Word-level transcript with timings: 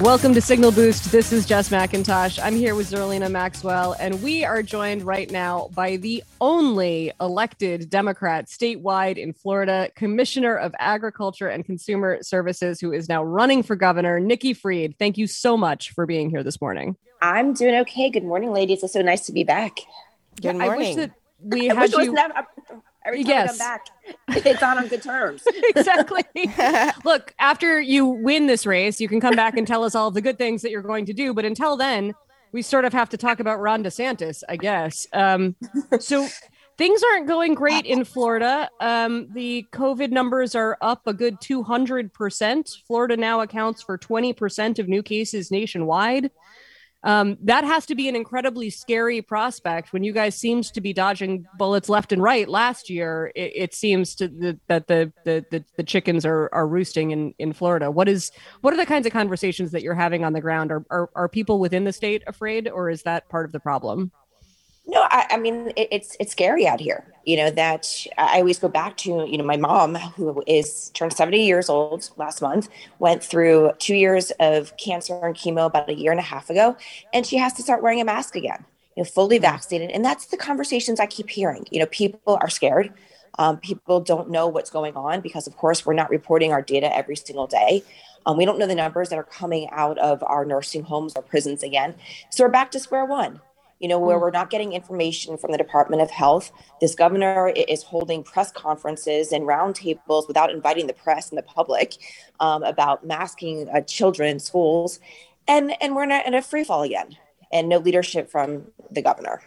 Welcome 0.00 0.34
to 0.34 0.42
Signal 0.42 0.72
Boost. 0.72 1.10
This 1.10 1.32
is 1.32 1.46
Jess 1.46 1.70
McIntosh. 1.70 2.38
I'm 2.42 2.54
here 2.54 2.74
with 2.74 2.90
Zerlina 2.90 3.30
Maxwell, 3.30 3.96
and 3.98 4.22
we 4.22 4.44
are 4.44 4.62
joined 4.62 5.04
right 5.04 5.30
now 5.30 5.70
by 5.74 5.96
the 5.96 6.22
only 6.38 7.12
elected 7.18 7.88
Democrat 7.88 8.44
statewide 8.48 9.16
in 9.16 9.32
Florida, 9.32 9.88
Commissioner 9.96 10.54
of 10.54 10.74
Agriculture 10.78 11.48
and 11.48 11.64
Consumer 11.64 12.22
Services, 12.22 12.78
who 12.78 12.92
is 12.92 13.08
now 13.08 13.24
running 13.24 13.62
for 13.62 13.74
governor, 13.74 14.20
Nikki 14.20 14.52
Fried. 14.52 14.98
Thank 14.98 15.16
you 15.16 15.26
so 15.26 15.56
much 15.56 15.92
for 15.92 16.04
being 16.04 16.28
here 16.28 16.42
this 16.42 16.60
morning. 16.60 16.98
I'm 17.22 17.54
doing 17.54 17.76
okay. 17.76 18.10
Good 18.10 18.24
morning, 18.24 18.52
ladies. 18.52 18.82
It's 18.82 18.92
so 18.92 19.00
nice 19.00 19.24
to 19.26 19.32
be 19.32 19.44
back. 19.44 19.78
Good 20.42 20.56
morning. 20.56 20.70
I 20.70 20.76
wish 20.76 20.96
that 20.96 21.12
we 21.40 21.70
I 21.70 21.74
had 21.74 21.92
you. 21.92 22.14
Every 23.06 23.22
time 23.22 23.30
yes. 23.30 23.60
I 23.60 23.78
come 23.78 23.78
back, 24.26 24.46
it's 24.46 24.62
on 24.62 24.78
on 24.78 24.88
good 24.88 25.02
terms. 25.02 25.44
exactly. 25.76 26.24
Look, 27.04 27.34
after 27.38 27.80
you 27.80 28.06
win 28.06 28.46
this 28.46 28.66
race, 28.66 29.00
you 29.00 29.08
can 29.08 29.20
come 29.20 29.36
back 29.36 29.56
and 29.56 29.66
tell 29.66 29.84
us 29.84 29.94
all 29.94 30.10
the 30.10 30.20
good 30.20 30.38
things 30.38 30.62
that 30.62 30.70
you're 30.70 30.82
going 30.82 31.06
to 31.06 31.12
do. 31.12 31.32
But 31.32 31.44
until 31.44 31.76
then, 31.76 32.14
we 32.52 32.62
sort 32.62 32.84
of 32.84 32.92
have 32.92 33.08
to 33.10 33.16
talk 33.16 33.38
about 33.38 33.60
Ron 33.60 33.84
DeSantis, 33.84 34.42
I 34.48 34.56
guess. 34.56 35.06
Um, 35.12 35.54
so 36.00 36.26
things 36.78 37.02
aren't 37.12 37.26
going 37.26 37.54
great 37.54 37.86
in 37.86 38.04
Florida. 38.04 38.68
Um, 38.80 39.28
the 39.32 39.66
COVID 39.72 40.10
numbers 40.10 40.54
are 40.54 40.76
up 40.80 41.06
a 41.06 41.14
good 41.14 41.40
200%. 41.40 42.76
Florida 42.86 43.16
now 43.16 43.40
accounts 43.40 43.82
for 43.82 43.96
20% 43.96 44.78
of 44.78 44.88
new 44.88 45.02
cases 45.02 45.50
nationwide 45.50 46.30
um, 47.06 47.38
that 47.44 47.62
has 47.62 47.86
to 47.86 47.94
be 47.94 48.08
an 48.08 48.16
incredibly 48.16 48.68
scary 48.68 49.22
prospect. 49.22 49.92
When 49.92 50.02
you 50.02 50.12
guys 50.12 50.34
seems 50.34 50.72
to 50.72 50.80
be 50.80 50.92
dodging 50.92 51.46
bullets 51.56 51.88
left 51.88 52.12
and 52.12 52.20
right 52.20 52.48
last 52.48 52.90
year 52.90 53.30
it, 53.36 53.52
it 53.54 53.74
seems 53.74 54.16
to 54.16 54.26
the, 54.26 54.58
that 54.66 54.88
the, 54.88 55.12
the, 55.24 55.44
the 55.52 55.64
the 55.76 55.84
chickens 55.84 56.26
are 56.26 56.50
are 56.52 56.66
roosting 56.66 57.12
in 57.12 57.32
in 57.38 57.52
florida. 57.52 57.92
What 57.92 58.08
is 58.08 58.32
what 58.60 58.74
are 58.74 58.76
the 58.76 58.84
kinds 58.84 59.06
of 59.06 59.12
conversations 59.12 59.70
that 59.70 59.82
you're 59.82 59.94
having 59.94 60.24
on 60.24 60.32
the 60.32 60.40
ground? 60.40 60.72
Are 60.72 60.84
are, 60.90 61.08
are 61.14 61.28
people 61.28 61.60
within 61.60 61.84
the 61.84 61.92
state 61.92 62.24
afraid 62.26 62.68
or 62.68 62.90
is 62.90 63.04
that 63.04 63.28
part 63.28 63.46
of 63.46 63.52
the 63.52 63.60
problem 63.60 64.10
no, 64.86 65.02
I, 65.10 65.26
I 65.30 65.36
mean 65.36 65.72
it, 65.76 65.88
it's 65.90 66.16
it's 66.20 66.32
scary 66.32 66.66
out 66.66 66.80
here. 66.80 67.04
You 67.24 67.36
know 67.36 67.50
that 67.50 68.06
I 68.16 68.38
always 68.38 68.58
go 68.58 68.68
back 68.68 68.96
to. 68.98 69.26
You 69.28 69.38
know, 69.38 69.44
my 69.44 69.56
mom, 69.56 69.96
who 69.96 70.42
is 70.46 70.90
turned 70.90 71.12
seventy 71.12 71.44
years 71.44 71.68
old 71.68 72.10
last 72.16 72.40
month, 72.40 72.68
went 72.98 73.22
through 73.22 73.72
two 73.78 73.96
years 73.96 74.30
of 74.38 74.76
cancer 74.76 75.18
and 75.22 75.34
chemo 75.34 75.66
about 75.66 75.90
a 75.90 75.94
year 75.94 76.12
and 76.12 76.20
a 76.20 76.24
half 76.24 76.50
ago, 76.50 76.76
and 77.12 77.26
she 77.26 77.36
has 77.36 77.52
to 77.54 77.62
start 77.62 77.82
wearing 77.82 78.00
a 78.00 78.04
mask 78.04 78.36
again. 78.36 78.64
You 78.96 79.02
know, 79.02 79.08
fully 79.08 79.38
vaccinated, 79.38 79.90
and 79.90 80.04
that's 80.04 80.26
the 80.26 80.36
conversations 80.36 81.00
I 81.00 81.06
keep 81.06 81.30
hearing. 81.30 81.66
You 81.70 81.80
know, 81.80 81.86
people 81.86 82.38
are 82.40 82.48
scared. 82.48 82.92
Um, 83.38 83.58
people 83.58 84.00
don't 84.00 84.30
know 84.30 84.46
what's 84.46 84.70
going 84.70 84.96
on 84.96 85.20
because, 85.20 85.46
of 85.46 85.56
course, 85.58 85.84
we're 85.84 85.92
not 85.92 86.08
reporting 86.08 86.52
our 86.52 86.62
data 86.62 86.94
every 86.96 87.16
single 87.16 87.46
day. 87.46 87.82
Um, 88.24 88.38
we 88.38 88.46
don't 88.46 88.58
know 88.58 88.66
the 88.66 88.74
numbers 88.74 89.10
that 89.10 89.18
are 89.18 89.24
coming 89.24 89.68
out 89.72 89.98
of 89.98 90.22
our 90.22 90.46
nursing 90.46 90.84
homes 90.84 91.12
or 91.14 91.22
prisons 91.22 91.62
again. 91.62 91.94
So 92.30 92.44
we're 92.44 92.50
back 92.50 92.70
to 92.70 92.80
square 92.80 93.04
one 93.04 93.40
you 93.80 93.88
know, 93.88 93.98
where 93.98 94.16
mm. 94.16 94.22
we're 94.22 94.30
not 94.30 94.50
getting 94.50 94.72
information 94.72 95.36
from 95.36 95.52
the 95.52 95.58
Department 95.58 96.02
of 96.02 96.10
Health. 96.10 96.52
This 96.80 96.94
governor 96.94 97.48
is 97.48 97.82
holding 97.82 98.22
press 98.22 98.50
conferences 98.50 99.32
and 99.32 99.44
roundtables 99.44 100.28
without 100.28 100.50
inviting 100.50 100.86
the 100.86 100.94
press 100.94 101.30
and 101.30 101.38
the 101.38 101.42
public 101.42 101.94
um, 102.40 102.62
about 102.62 103.06
masking 103.06 103.68
uh, 103.68 103.80
children 103.82 104.30
in 104.30 104.38
schools. 104.38 105.00
And, 105.48 105.80
and 105.82 105.94
we're 105.94 106.04
in 106.04 106.12
a, 106.12 106.22
in 106.26 106.34
a 106.34 106.42
free 106.42 106.64
fall 106.64 106.82
again 106.82 107.16
and 107.52 107.68
no 107.68 107.78
leadership 107.78 108.30
from 108.30 108.66
the 108.90 109.02
governor. 109.02 109.42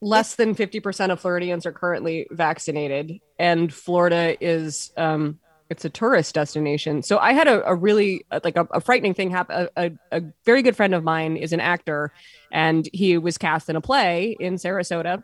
Less 0.00 0.34
than 0.34 0.54
50% 0.54 1.10
of 1.10 1.20
Floridians 1.20 1.64
are 1.64 1.72
currently 1.72 2.26
vaccinated, 2.30 3.20
and 3.38 3.72
Florida 3.72 4.36
is 4.44 4.92
um, 4.98 5.38
it's 5.70 5.84
a 5.84 5.90
tourist 5.90 6.34
destination. 6.34 7.02
So 7.02 7.18
I 7.18 7.32
had 7.32 7.48
a, 7.48 7.66
a 7.66 7.74
really 7.74 8.24
uh, 8.30 8.40
like 8.44 8.56
a, 8.56 8.66
a, 8.70 8.80
frightening 8.80 9.14
thing 9.14 9.30
happen. 9.30 9.68
A, 9.76 9.92
a, 10.12 10.22
very 10.44 10.62
good 10.62 10.76
friend 10.76 10.94
of 10.94 11.02
mine 11.02 11.36
is 11.36 11.52
an 11.52 11.60
actor, 11.60 12.12
and 12.52 12.88
he 12.92 13.16
was 13.18 13.38
cast 13.38 13.68
in 13.68 13.76
a 13.76 13.80
play 13.80 14.36
in 14.38 14.54
Sarasota. 14.54 15.22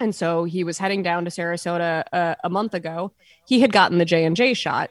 And 0.00 0.14
so 0.14 0.44
he 0.44 0.64
was 0.64 0.78
heading 0.78 1.02
down 1.02 1.24
to 1.24 1.30
Sarasota 1.30 2.04
uh, 2.12 2.34
a 2.42 2.48
month 2.48 2.74
ago. 2.74 3.12
He 3.46 3.60
had 3.60 3.72
gotten 3.72 3.98
the 3.98 4.04
J 4.04 4.24
and 4.24 4.36
J 4.36 4.54
shot, 4.54 4.90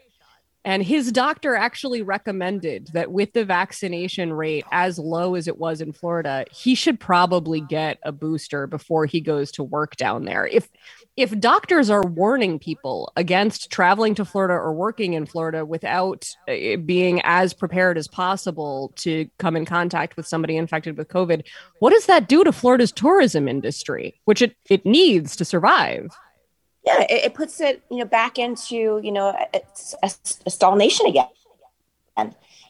and 0.63 0.83
his 0.83 1.11
doctor 1.11 1.55
actually 1.55 2.03
recommended 2.03 2.89
that 2.93 3.11
with 3.11 3.33
the 3.33 3.43
vaccination 3.43 4.31
rate 4.31 4.63
as 4.71 4.99
low 4.99 5.33
as 5.33 5.47
it 5.47 5.57
was 5.57 5.81
in 5.81 5.91
Florida, 5.91 6.45
he 6.51 6.75
should 6.75 6.99
probably 6.99 7.61
get 7.61 7.97
a 8.03 8.11
booster 8.11 8.67
before 8.67 9.07
he 9.07 9.21
goes 9.21 9.51
to 9.53 9.63
work 9.63 9.95
down 9.95 10.25
there. 10.25 10.45
If 10.45 10.69
if 11.17 11.37
doctors 11.39 11.89
are 11.89 12.03
warning 12.03 12.57
people 12.57 13.11
against 13.15 13.69
traveling 13.69 14.15
to 14.15 14.25
Florida 14.25 14.53
or 14.53 14.73
working 14.73 15.13
in 15.13 15.25
Florida 15.25 15.65
without 15.65 16.29
uh, 16.47 16.77
being 16.77 17.21
as 17.23 17.53
prepared 17.53 17.97
as 17.97 18.07
possible 18.07 18.93
to 18.95 19.29
come 19.37 19.55
in 19.55 19.65
contact 19.65 20.15
with 20.15 20.25
somebody 20.25 20.55
infected 20.55 20.97
with 20.97 21.09
COVID, 21.09 21.45
what 21.79 21.91
does 21.91 22.05
that 22.05 22.29
do 22.29 22.43
to 22.43 22.51
Florida's 22.51 22.91
tourism 22.91 23.47
industry, 23.47 24.19
which 24.25 24.41
it, 24.41 24.55
it 24.69 24.85
needs 24.85 25.35
to 25.35 25.45
survive? 25.45 26.09
Yeah, 26.85 27.01
it, 27.01 27.25
it 27.25 27.33
puts 27.33 27.59
it, 27.59 27.83
you 27.91 27.97
know, 27.97 28.05
back 28.05 28.39
into, 28.39 28.99
you 29.03 29.11
know, 29.11 29.27
a, 29.53 29.61
a, 30.03 30.75
nation 30.75 31.05
again. 31.05 31.27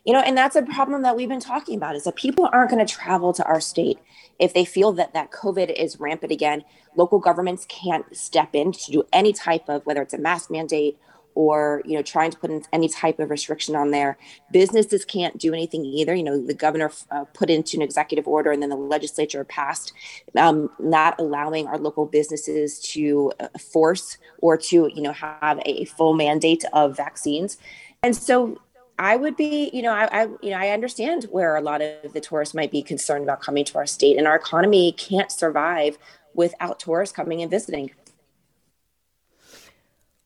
You 0.06 0.13
know, 0.13 0.19
and 0.19 0.38
that's 0.38 0.56
a 0.56 0.63
problem 0.63 1.03
that 1.03 1.16
we've 1.16 1.29
been 1.29 1.39
talking 1.39 1.75
about 1.75 1.95
is 1.95 2.06
that 2.06 2.16
people 2.16 2.50
aren't 2.51 2.72
going 2.72 2.85
to 2.85 2.91
travel 2.91 3.34
to 3.34 3.45
our 3.45 3.62
state 3.62 4.00
if 4.41 4.56
they 4.56 4.66
feel 4.66 4.91
that 4.94 5.13
that 5.13 5.31
COVID 5.31 5.72
is 5.72 6.00
rampant 6.00 6.31
again, 6.31 6.63
local 6.95 7.19
governments 7.19 7.66
can't 7.69 8.06
step 8.16 8.50
in 8.53 8.72
to 8.72 8.91
do 8.91 9.03
any 9.13 9.34
type 9.34 9.69
of 9.69 9.85
whether 9.85 10.01
it's 10.01 10.16
a 10.16 10.17
mask 10.17 10.50
mandate 10.50 10.97
or 11.35 11.81
you 11.85 11.95
know 11.95 12.01
trying 12.01 12.31
to 12.31 12.38
put 12.38 12.50
in 12.50 12.62
any 12.73 12.89
type 12.89 13.19
of 13.19 13.29
restriction 13.29 13.75
on 13.75 13.91
there. 13.91 14.17
Businesses 14.51 15.06
can't 15.06 15.38
do 15.38 15.53
anything 15.53 15.85
either. 15.85 16.16
You 16.16 16.23
know 16.23 16.44
the 16.44 16.56
governor 16.56 16.91
uh, 17.12 17.25
put 17.33 17.50
into 17.50 17.78
an 17.78 17.83
executive 17.83 18.28
order 18.28 18.51
and 18.51 18.62
then 18.62 18.69
the 18.69 18.75
legislature 18.75 19.44
passed 19.44 19.94
um, 20.35 20.69
not 20.79 21.19
allowing 21.19 21.68
our 21.68 21.78
local 21.78 22.06
businesses 22.07 22.79
to 22.79 23.31
uh, 23.39 23.47
force 23.59 24.18
or 24.39 24.57
to 24.57 24.89
you 24.94 25.01
know 25.01 25.13
have 25.13 25.62
a 25.66 25.85
full 25.85 26.13
mandate 26.13 26.66
of 26.73 26.97
vaccines. 26.97 27.57
And 28.03 28.16
so 28.16 28.59
I 29.01 29.16
would 29.16 29.35
be, 29.35 29.72
you 29.73 29.81
know, 29.81 29.91
I, 29.91 30.07
I, 30.12 30.22
you 30.44 30.51
know, 30.51 30.57
I 30.57 30.69
understand 30.69 31.23
where 31.31 31.56
a 31.56 31.62
lot 31.62 31.81
of 31.81 32.13
the 32.13 32.22
tourists 32.22 32.53
might 32.53 32.69
be 32.69 32.84
concerned 32.84 33.23
about 33.23 33.41
coming 33.41 33.66
to 33.66 33.79
our 33.79 33.88
state, 33.88 34.16
and 34.16 34.28
our 34.28 34.35
economy 34.35 34.91
can't 34.91 35.31
survive 35.31 35.97
without 36.35 36.79
tourists 36.79 37.16
coming 37.16 37.41
and 37.41 37.50
visiting. 37.50 37.89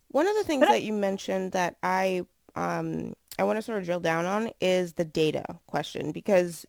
One 0.10 0.28
of 0.28 0.36
the 0.36 0.44
things 0.44 0.68
that 0.68 0.84
you 0.84 0.92
mentioned 0.92 1.54
that 1.54 1.78
I, 1.84 2.26
um, 2.58 3.14
I 3.40 3.46
want 3.46 3.58
to 3.60 3.62
sort 3.62 3.78
of 3.78 3.86
drill 3.86 4.02
down 4.02 4.26
on 4.26 4.52
is 4.60 4.94
the 4.94 5.06
data 5.06 5.46
question 5.68 6.12
because, 6.12 6.66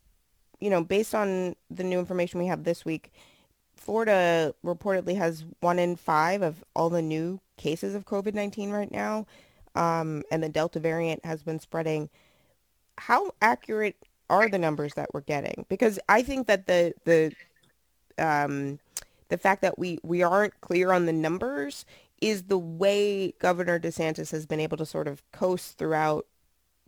you 0.60 0.70
know, 0.70 0.84
based 0.84 1.12
on 1.12 1.56
the 1.72 1.82
new 1.82 1.98
information 1.98 2.38
we 2.38 2.46
have 2.46 2.62
this 2.62 2.84
week, 2.84 3.12
Florida 3.74 4.54
reportedly 4.64 5.16
has 5.16 5.44
one 5.58 5.80
in 5.80 5.96
five 5.96 6.42
of 6.42 6.62
all 6.76 6.88
the 6.88 7.02
new 7.02 7.40
cases 7.56 7.96
of 7.96 8.06
COVID 8.06 8.34
19 8.34 8.70
right 8.70 8.92
now 8.92 9.26
um, 9.76 10.22
and 10.30 10.42
the 10.42 10.48
Delta 10.48 10.80
variant 10.80 11.24
has 11.24 11.42
been 11.42 11.60
spreading. 11.60 12.08
How 12.98 13.30
accurate 13.42 13.96
are 14.28 14.48
the 14.48 14.58
numbers 14.58 14.94
that 14.94 15.10
we're 15.12 15.20
getting? 15.20 15.66
Because 15.68 15.98
I 16.08 16.22
think 16.22 16.46
that 16.46 16.66
the 16.66 16.94
the 17.04 17.32
um, 18.18 18.80
the 19.28 19.38
fact 19.38 19.62
that 19.62 19.78
we 19.78 19.98
we 20.02 20.22
aren't 20.22 20.60
clear 20.60 20.92
on 20.92 21.06
the 21.06 21.12
numbers 21.12 21.84
is 22.20 22.44
the 22.44 22.58
way 22.58 23.32
Governor 23.38 23.78
DeSantis 23.78 24.30
has 24.30 24.46
been 24.46 24.60
able 24.60 24.78
to 24.78 24.86
sort 24.86 25.06
of 25.06 25.22
coast 25.32 25.76
throughout 25.76 26.26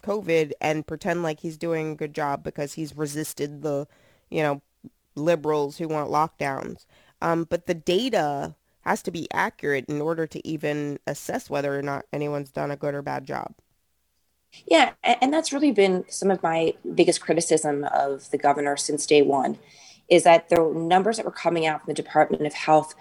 COVID 0.03 0.53
and 0.61 0.87
pretend 0.87 1.23
like 1.23 1.41
he's 1.41 1.59
doing 1.59 1.93
a 1.93 1.97
good 1.97 2.15
job 2.15 2.43
because 2.43 2.75
he's 2.75 2.97
resisted 2.97 3.63
the, 3.63 3.87
you 4.31 4.43
know, 4.43 4.63
liberals 5.15 5.77
who 5.77 5.89
want 5.89 6.11
lockdowns. 6.11 6.87
Um, 7.21 7.45
but 7.45 7.67
the 7.67 7.75
data 7.75 8.55
has 8.83 9.03
to 9.03 9.11
be 9.11 9.29
accurate 9.33 9.85
in 9.89 10.01
order 10.01 10.27
to 10.27 10.47
even 10.47 10.99
assess 11.07 11.51
whether 11.51 11.77
or 11.79 11.83
not 11.83 12.07
anyone's 12.13 12.51
done 12.51 12.71
a 12.71 12.77
good 12.77 12.95
or 12.95 13.03
bad 13.03 13.27
job. 13.27 13.55
Yeah, 14.67 14.93
and 15.05 15.33
that's 15.33 15.53
really 15.53 15.73
been 15.73 16.05
some 16.09 16.31
of 16.31 16.43
my 16.43 16.75
biggest 16.95 17.21
criticism 17.21 17.85
of 17.85 18.31
the 18.31 18.39
governor 18.39 18.77
since 18.77 19.07
day 19.07 19.23
one 19.23 19.59
is 20.09 20.25
that 20.25 20.49
the 20.49 20.73
numbers 20.75 21.19
that 21.19 21.27
were 21.27 21.31
coming 21.33 21.67
out 21.67 21.85
from 21.85 21.93
the 21.93 22.03
Department 22.03 22.47
of 22.47 22.55
Health 22.55 22.95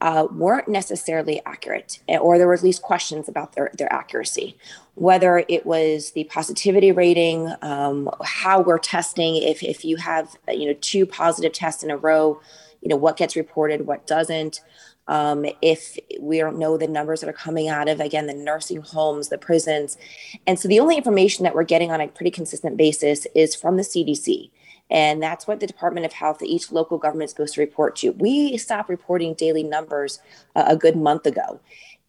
uh, 0.00 0.26
weren't 0.30 0.68
necessarily 0.68 1.40
accurate, 1.46 2.00
eh, 2.08 2.16
or 2.18 2.36
there 2.36 2.46
were 2.46 2.54
at 2.54 2.62
least 2.62 2.82
questions 2.82 3.28
about 3.28 3.54
their, 3.54 3.70
their 3.78 3.92
accuracy. 3.92 4.56
Whether 4.94 5.44
it 5.48 5.64
was 5.64 6.12
the 6.12 6.24
positivity 6.24 6.92
rating, 6.92 7.52
um, 7.62 8.10
how 8.22 8.60
we're 8.60 8.78
testing, 8.78 9.36
if, 9.36 9.62
if 9.62 9.84
you 9.84 9.96
have 9.96 10.36
you 10.48 10.66
know 10.66 10.76
two 10.80 11.06
positive 11.06 11.52
tests 11.52 11.82
in 11.82 11.90
a 11.90 11.96
row, 11.96 12.40
you 12.80 12.88
know 12.88 12.96
what 12.96 13.16
gets 13.16 13.36
reported, 13.36 13.86
what 13.86 14.06
doesn't. 14.06 14.60
Um, 15.06 15.44
if 15.60 15.98
we 16.18 16.38
don't 16.38 16.58
know 16.58 16.78
the 16.78 16.88
numbers 16.88 17.20
that 17.20 17.28
are 17.28 17.34
coming 17.34 17.68
out 17.68 17.88
of 17.88 18.00
again 18.00 18.26
the 18.26 18.34
nursing 18.34 18.80
homes, 18.80 19.28
the 19.28 19.38
prisons, 19.38 19.98
and 20.46 20.58
so 20.58 20.66
the 20.66 20.80
only 20.80 20.96
information 20.96 21.44
that 21.44 21.54
we're 21.54 21.64
getting 21.64 21.90
on 21.90 22.00
a 22.00 22.08
pretty 22.08 22.30
consistent 22.30 22.76
basis 22.76 23.26
is 23.34 23.54
from 23.54 23.76
the 23.76 23.82
CDC. 23.82 24.50
And 24.90 25.22
that's 25.22 25.46
what 25.46 25.60
the 25.60 25.66
Department 25.66 26.06
of 26.06 26.12
Health, 26.12 26.42
each 26.42 26.70
local 26.70 26.98
government 26.98 27.28
is 27.28 27.30
supposed 27.30 27.54
to 27.54 27.60
report 27.60 27.96
to. 27.96 28.12
We 28.12 28.56
stopped 28.58 28.90
reporting 28.90 29.34
daily 29.34 29.62
numbers 29.62 30.20
uh, 30.54 30.64
a 30.66 30.76
good 30.76 30.96
month 30.96 31.26
ago. 31.26 31.60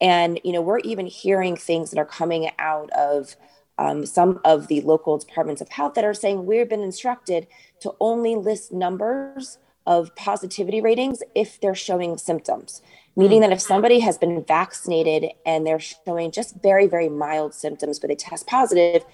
And, 0.02 0.40
you 0.44 0.52
know, 0.52 0.62
we're 0.62 0.80
even 0.80 1.06
hearing 1.06 1.56
things 1.56 1.92
that 1.92 2.00
are 2.00 2.06
coming 2.06 2.50
out 2.60 2.90
of 2.92 3.36
um, 3.78 4.06
some 4.06 4.40
of 4.46 4.68
the 4.68 4.82
local 4.82 5.18
departments 5.18 5.62
of 5.62 5.70
health 5.70 5.94
that 5.96 6.04
are 6.04 6.14
saying 6.14 6.46
we've 6.46 6.70
been 6.70 6.82
instructed 6.82 7.48
to 7.82 7.94
only 8.00 8.36
list 8.36 8.72
numbers 8.72 9.58
of 9.86 10.16
positivity 10.16 10.82
ratings 10.82 11.22
if 11.36 11.60
they're 11.62 11.76
showing 11.76 12.18
symptoms, 12.18 12.82
meaning 13.16 13.42
that 13.42 13.52
if 13.52 13.62
somebody 13.62 14.00
has 14.00 14.18
been 14.18 14.44
vaccinated 14.44 15.32
and 15.46 15.66
they're 15.66 15.80
showing 15.80 16.32
just 16.32 16.56
very, 16.62 16.88
very 16.88 17.10
mild 17.10 17.54
symptoms, 17.54 18.00
but 18.00 18.08
they 18.08 18.16
test 18.16 18.48
positive, 18.48 19.06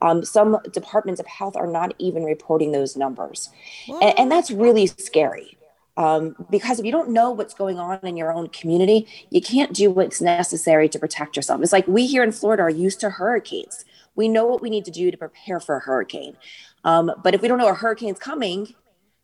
um, 0.00 0.24
some 0.24 0.58
departments 0.72 1.20
of 1.20 1.26
health 1.26 1.56
are 1.56 1.66
not 1.66 1.94
even 1.98 2.24
reporting 2.24 2.72
those 2.72 2.96
numbers. 2.96 3.50
And, 3.88 4.18
and, 4.18 4.32
that's 4.32 4.50
really 4.50 4.86
scary. 4.86 5.56
Um, 5.96 6.36
because 6.48 6.78
if 6.78 6.86
you 6.86 6.92
don't 6.92 7.10
know 7.10 7.32
what's 7.32 7.54
going 7.54 7.80
on 7.80 7.98
in 8.04 8.16
your 8.16 8.32
own 8.32 8.50
community, 8.50 9.08
you 9.30 9.40
can't 9.40 9.72
do 9.72 9.90
what's 9.90 10.20
necessary 10.20 10.88
to 10.90 10.98
protect 10.98 11.34
yourself. 11.34 11.60
It's 11.60 11.72
like 11.72 11.88
we 11.88 12.06
here 12.06 12.22
in 12.22 12.30
Florida 12.30 12.62
are 12.62 12.70
used 12.70 13.00
to 13.00 13.10
hurricanes. 13.10 13.84
We 14.14 14.28
know 14.28 14.46
what 14.46 14.62
we 14.62 14.70
need 14.70 14.84
to 14.84 14.92
do 14.92 15.10
to 15.10 15.16
prepare 15.16 15.58
for 15.58 15.76
a 15.76 15.80
hurricane. 15.80 16.36
Um, 16.84 17.10
but 17.24 17.34
if 17.34 17.42
we 17.42 17.48
don't 17.48 17.58
know 17.58 17.68
a 17.68 17.74
hurricane's 17.74 18.20
coming, 18.20 18.74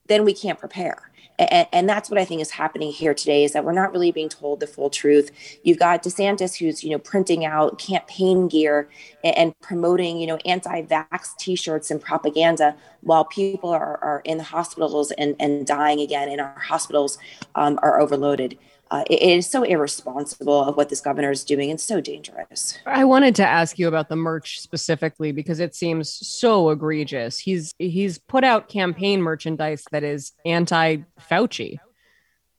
then 0.06 0.24
we 0.24 0.34
can't 0.34 0.58
prepare. 0.58 1.10
And, 1.38 1.66
and, 1.72 1.88
that's 1.88 2.08
what 2.10 2.20
I 2.20 2.24
think 2.24 2.40
is 2.40 2.52
happening 2.52 2.92
here 2.92 3.12
today 3.12 3.42
is 3.42 3.54
that 3.54 3.64
we're 3.64 3.72
not 3.72 3.90
really 3.90 4.12
being 4.12 4.28
told 4.28 4.60
the 4.60 4.68
full 4.68 4.88
truth. 4.88 5.32
You've 5.64 5.80
got 5.80 6.04
DeSantis 6.04 6.56
who's 6.56 6.84
you 6.84 6.90
know 6.90 6.98
printing 6.98 7.44
out 7.44 7.78
campaign 7.78 8.46
gear 8.46 8.88
and, 9.24 9.36
and 9.36 9.60
promoting 9.60 10.18
you 10.18 10.28
know 10.28 10.38
anti-vax 10.44 11.36
T-shirts 11.36 11.90
and 11.90 12.00
propaganda 12.00 12.76
while 13.00 13.24
people 13.24 13.70
are, 13.70 13.98
are 14.02 14.22
in 14.24 14.38
the 14.38 14.44
hospitals 14.44 15.10
and, 15.12 15.34
and 15.40 15.66
dying 15.66 16.00
again, 16.00 16.28
and 16.28 16.40
our 16.40 16.56
hospitals 16.58 17.18
um, 17.56 17.80
are 17.82 18.00
overloaded 18.00 18.56
uh, 18.90 19.04
it, 19.10 19.22
it 19.22 19.38
is 19.38 19.50
so 19.50 19.62
irresponsible 19.62 20.64
of 20.64 20.76
what 20.76 20.88
this 20.88 21.00
governor 21.00 21.31
is 21.31 21.44
doing 21.44 21.70
and 21.70 21.81
so 21.81 22.00
dangerous. 22.00 22.78
I 22.86 23.04
wanted 23.04 23.34
to 23.36 23.46
ask 23.46 23.78
you 23.78 23.88
about 23.88 24.08
the 24.08 24.16
merch 24.16 24.60
specifically 24.60 25.32
because 25.32 25.60
it 25.60 25.75
seems 25.75 26.10
so 26.10 26.70
egregious. 26.70 27.38
He's 27.38 27.72
he's 27.78 28.19
put 28.19 28.44
out 28.44 28.69
campaign 28.69 29.22
merchandise 29.22 29.84
that 29.90 30.04
is 30.04 30.32
anti 30.44 30.98
Fauci. 31.31 31.78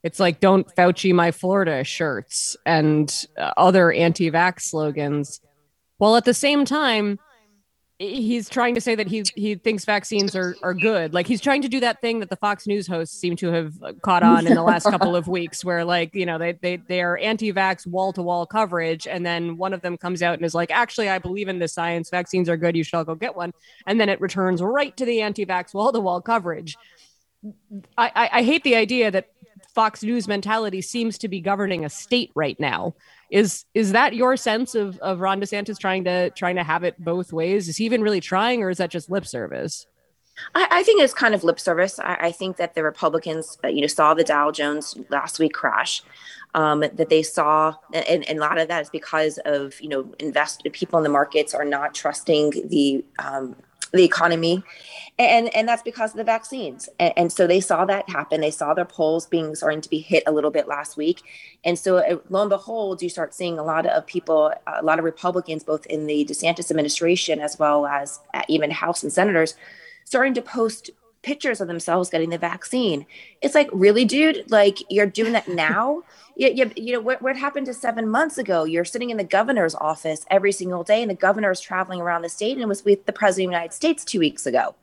It's 0.04 0.20
like 0.20 0.40
"Don't 0.40 0.68
Fauci 0.76 1.14
my 1.14 1.32
Florida" 1.32 1.84
shirts 1.84 2.56
and 2.66 3.14
uh, 3.38 3.52
other 3.58 3.92
anti-vax 3.92 4.62
slogans, 4.62 5.42
while 5.98 6.16
at 6.16 6.26
the 6.26 6.34
same 6.34 6.66
time 6.66 7.20
he's 7.98 8.50
trying 8.50 8.76
to 8.76 8.82
say 8.82 8.94
that 8.96 9.08
he 9.08 9.24
he 9.36 9.56
thinks 9.56 9.86
vaccines 9.86 10.36
are 10.36 10.56
are 10.62 10.74
good. 10.74 11.14
Like 11.14 11.28
he's 11.28 11.40
trying 11.40 11.62
to 11.62 11.70
do 11.70 11.80
that 11.80 12.02
thing 12.02 12.20
that 12.20 12.30
the 12.30 12.36
Fox 12.36 12.68
News 12.68 12.88
hosts 12.88 13.18
seem 13.18 13.36
to 13.38 13.52
have 13.52 13.74
uh, 13.82 13.94
caught 14.02 14.24
on 14.24 14.48
in 14.48 14.54
the 14.54 14.64
last 14.64 14.84
couple 14.84 15.16
of 15.16 15.28
weeks, 15.28 15.64
where 15.64 15.86
like 15.86 16.14
you 16.14 16.26
know 16.26 16.38
they 16.38 16.54
they 16.54 16.78
they 16.78 17.02
are 17.02 17.18
anti-vax 17.18 17.88
wall 17.88 18.12
to 18.14 18.22
wall 18.22 18.46
coverage, 18.46 19.08
and 19.08 19.26
then 19.26 19.58
one 19.58 19.74
of 19.74 19.82
them 19.82 19.98
comes 19.98 20.22
out 20.22 20.36
and 20.36 20.46
is 20.46 20.54
like, 20.54 20.72
actually, 20.72 21.10
I 21.10 21.20
believe 21.20 21.48
in 21.48 21.60
this 21.60 21.74
science. 21.74 22.10
Vaccines 22.10 22.50
are 22.50 22.58
good. 22.58 22.76
You 22.76 22.84
should 22.84 22.98
all 22.98 23.06
go 23.06 23.16
get 23.16 23.36
one, 23.36 23.54
and 23.88 24.00
then 24.00 24.10
it 24.10 24.20
returns 24.20 24.62
right 24.62 24.96
to 24.98 25.06
the 25.06 25.22
anti-vax 25.22 25.74
wall 25.74 25.94
to 25.94 26.00
wall 26.00 26.22
coverage. 26.22 26.78
I, 27.98 28.12
I 28.16 28.30
I 28.40 28.44
hate 28.44 28.64
the 28.64 28.76
idea 28.76 29.12
that 29.12 29.30
Fox 29.76 30.02
News 30.04 30.26
mentality 30.26 30.82
seems 30.82 31.18
to 31.18 31.28
be 31.28 31.42
governing 31.42 31.84
a 31.84 31.90
state 31.90 32.32
right 32.34 32.58
now 32.60 32.96
is 33.30 33.66
is 33.74 33.92
that 33.92 34.16
your 34.16 34.38
sense 34.38 34.74
of 34.74 34.98
of 35.00 35.20
Ron 35.20 35.42
DeSantis 35.42 35.78
trying 35.78 36.06
to 36.06 36.30
trying 36.32 36.56
to 36.56 36.64
have 36.64 36.86
it 36.86 36.96
both 36.98 37.34
ways? 37.34 37.68
Is 37.68 37.76
he 37.76 37.86
even 37.86 38.02
really 38.02 38.22
trying, 38.22 38.64
or 38.64 38.70
is 38.70 38.78
that 38.78 38.90
just 38.90 39.12
lip 39.12 39.28
service? 39.28 39.86
I, 40.54 40.68
I 40.72 40.84
think 40.84 41.02
it's 41.02 41.14
kind 41.14 41.36
of 41.36 41.44
lip 41.44 41.60
service. 41.60 42.00
I, 42.00 42.16
I 42.22 42.32
think 42.32 42.56
that 42.56 42.74
the 42.74 42.84
Republicans, 42.84 43.58
uh, 43.64 43.68
you 43.68 43.82
know, 43.82 43.88
saw 43.88 44.14
the 44.14 44.24
Dow 44.24 44.50
Jones 44.52 44.98
last 45.10 45.40
week 45.40 45.54
crash. 45.54 46.02
Um, 46.54 46.80
that 46.80 47.10
they 47.10 47.22
saw, 47.22 47.76
and, 47.94 48.24
and, 48.30 48.40
a 48.40 48.42
lot 48.42 48.58
of 48.58 48.70
that 48.70 48.84
is 48.84 48.90
because 48.90 49.40
of 49.44 49.82
you 49.82 49.90
know, 49.90 50.14
invest 50.20 50.66
people 50.72 50.98
in 50.98 51.04
the 51.04 51.10
markets 51.10 51.54
are 51.54 51.66
not 51.66 51.94
trusting 51.94 52.70
the 52.70 53.04
um, 53.20 53.58
the 53.92 54.04
economy. 54.04 54.64
And 55.18 55.54
and 55.56 55.68
that's 55.68 55.82
because 55.82 56.12
of 56.12 56.18
the 56.18 56.26
vaccines. 56.26 56.90
And, 57.00 57.14
and, 57.16 57.32
so 57.32 57.48
they 57.48 57.62
saw 57.62 57.86
that 57.86 58.10
happen. 58.10 58.42
They 58.42 58.52
saw 58.52 58.74
their 58.74 58.84
polls 58.84 59.26
being 59.26 59.56
starting 59.56 59.80
to 59.80 59.90
be 59.90 60.00
hit 60.00 60.24
a 60.28 60.32
little 60.34 60.52
bit 60.52 60.68
last 60.68 60.98
week. 60.98 61.22
And 61.64 61.80
so 61.80 61.98
uh, 61.98 62.18
lo 62.30 62.42
and 62.42 62.50
behold 62.50 63.02
you 63.02 63.10
start 63.10 63.34
seeing 63.34 63.58
a 63.58 63.64
lot 63.64 63.86
of 63.86 64.06
people 64.06 64.54
a 64.68 64.84
lot 64.84 65.00
of 65.00 65.06
republicans 65.06 65.64
both 65.64 65.86
in 65.86 66.08
the 66.08 66.26
desantis 66.26 66.70
administration 66.70 67.40
as 67.40 67.58
well 67.58 67.86
as 67.86 68.20
uh, 68.34 68.42
even 68.50 68.72
house 68.72 69.04
and 69.04 69.14
senators 69.14 69.56
starting 70.04 70.34
to 70.34 70.42
post 70.42 70.92
pictures 71.26 71.60
of 71.60 71.68
themselves 71.68 72.10
getting 72.10 72.30
the 72.30 72.38
vaccine. 72.38 73.06
It's 73.42 73.56
like, 73.56 73.70
really, 73.74 74.06
dude? 74.06 74.50
Like, 74.50 74.80
you're 74.90 75.08
doing 75.08 75.34
that 75.34 75.48
now? 75.68 76.04
you, 76.36 76.50
you, 76.50 76.72
you 76.76 76.94
know, 76.94 77.00
what, 77.00 77.22
what 77.22 77.38
happened 77.38 77.66
to 77.68 77.74
seven 77.74 78.10
months 78.10 78.38
ago? 78.38 78.66
You're 78.66 78.86
sitting 78.86 79.10
in 79.10 79.18
the 79.18 79.24
governor's 79.24 79.76
office 79.76 80.26
every 80.30 80.52
single 80.52 80.84
day, 80.84 81.02
and 81.02 81.10
the 81.10 81.16
governor 81.16 81.52
is 81.52 81.62
traveling 81.62 82.02
around 82.02 82.24
the 82.24 82.30
state 82.30 82.58
and 82.58 82.68
was 82.68 82.84
with 82.84 83.06
the 83.06 83.14
president 83.14 83.48
of 83.48 83.52
the 83.52 83.56
United 83.58 83.74
States 83.74 84.04
two 84.04 84.20
weeks 84.20 84.46
ago. 84.46 84.76